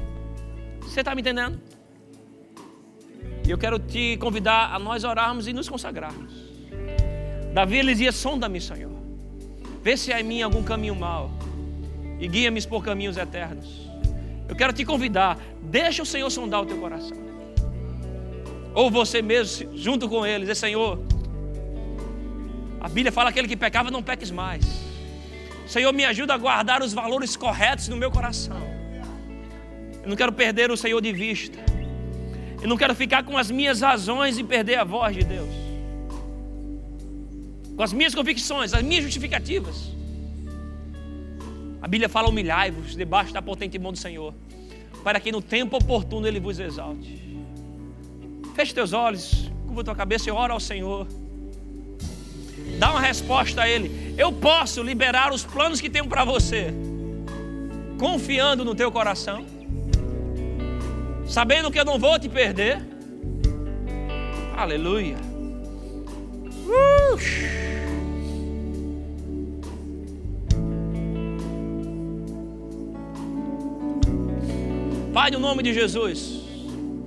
[0.81, 1.61] Você está me entendendo?
[3.45, 6.33] E eu quero te convidar a nós orarmos e nos consagrarmos.
[7.53, 8.91] Davi ele dizia: Sonda-me, Senhor.
[9.83, 11.29] Vê se há em mim algum caminho mau.
[12.19, 13.87] E guia-me por caminhos eternos.
[14.49, 15.37] Eu quero te convidar.
[15.61, 17.17] Deixa o Senhor sondar o teu coração.
[18.73, 20.99] Ou você mesmo, junto com ele, dizer: Senhor.
[22.83, 24.65] A Bíblia fala: aquele que pecava, não peques mais.
[25.65, 28.61] Senhor, me ajuda a guardar os valores corretos no meu coração.
[30.03, 31.57] Eu não quero perder o Senhor de vista.
[32.61, 35.49] Eu não quero ficar com as minhas razões e perder a voz de Deus.
[37.77, 39.91] Com as minhas convicções, as minhas justificativas.
[41.81, 44.33] A Bíblia fala: humilhai-vos debaixo da potente mão do Senhor,
[45.05, 47.23] para que no tempo oportuno Ele vos exalte.
[48.53, 51.07] Feche teus olhos, curva tua cabeça e ora ao Senhor.
[52.79, 54.13] Dá uma resposta a Ele.
[54.17, 56.73] Eu posso liberar os planos que tenho para você,
[57.97, 59.45] confiando no teu coração
[61.27, 62.79] sabendo que eu não vou te perder.
[64.55, 65.17] Aleluia.
[66.67, 67.17] Uh!
[75.11, 76.41] Pai, no nome de Jesus,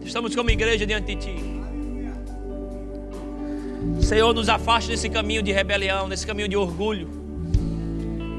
[0.05, 1.56] estamos como igreja diante de Ti.
[4.01, 7.09] Senhor, nos afaste desse caminho de rebelião, desse caminho de orgulho.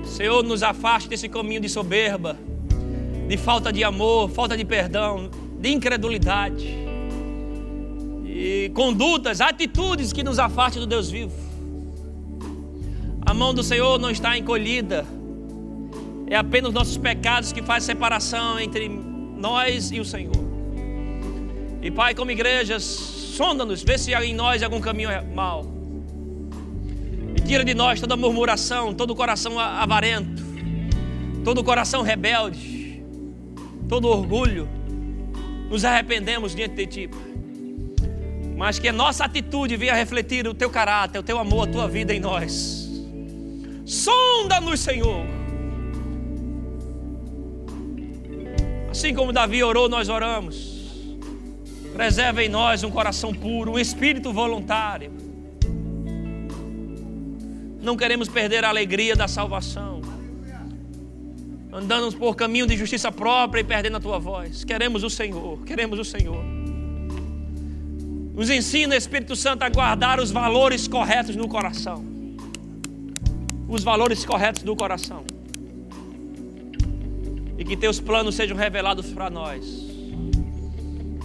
[0.05, 2.37] Senhor, nos afaste desse caminho de soberba,
[3.27, 5.29] de falta de amor, falta de perdão
[5.59, 6.87] de incredulidade
[8.25, 11.33] e condutas, atitudes que nos afastem do Deus vivo.
[13.25, 15.05] A mão do Senhor não está encolhida,
[16.27, 20.35] é apenas nossos pecados que fazem separação entre nós e o Senhor.
[21.81, 22.77] E Pai, como igreja,
[23.37, 25.63] sonda-nos, vê se há em nós algum caminho mal.
[27.35, 30.43] E tira de nós toda murmuração, todo coração avarento,
[31.43, 33.03] todo coração rebelde,
[33.87, 34.67] todo orgulho
[35.69, 37.09] nos arrependemos diante de Ti,
[38.57, 41.87] mas que a nossa atitude venha refletir o teu caráter, o teu amor, a tua
[41.87, 42.89] vida em nós.
[43.85, 45.23] Sonda-nos, Senhor.
[48.89, 50.76] Assim como Davi orou, nós oramos.
[51.97, 55.11] Preserva em nós um coração puro, um espírito voluntário.
[57.81, 59.99] Não queremos perder a alegria da salvação.
[61.73, 64.63] Andando por caminho de justiça própria e perdendo a tua voz.
[64.63, 66.43] Queremos o Senhor, queremos o Senhor.
[68.35, 72.05] Nos ensina, Espírito Santo, a guardar os valores corretos no coração.
[73.67, 75.23] Os valores corretos do coração.
[77.57, 79.86] E que teus planos sejam revelados para nós.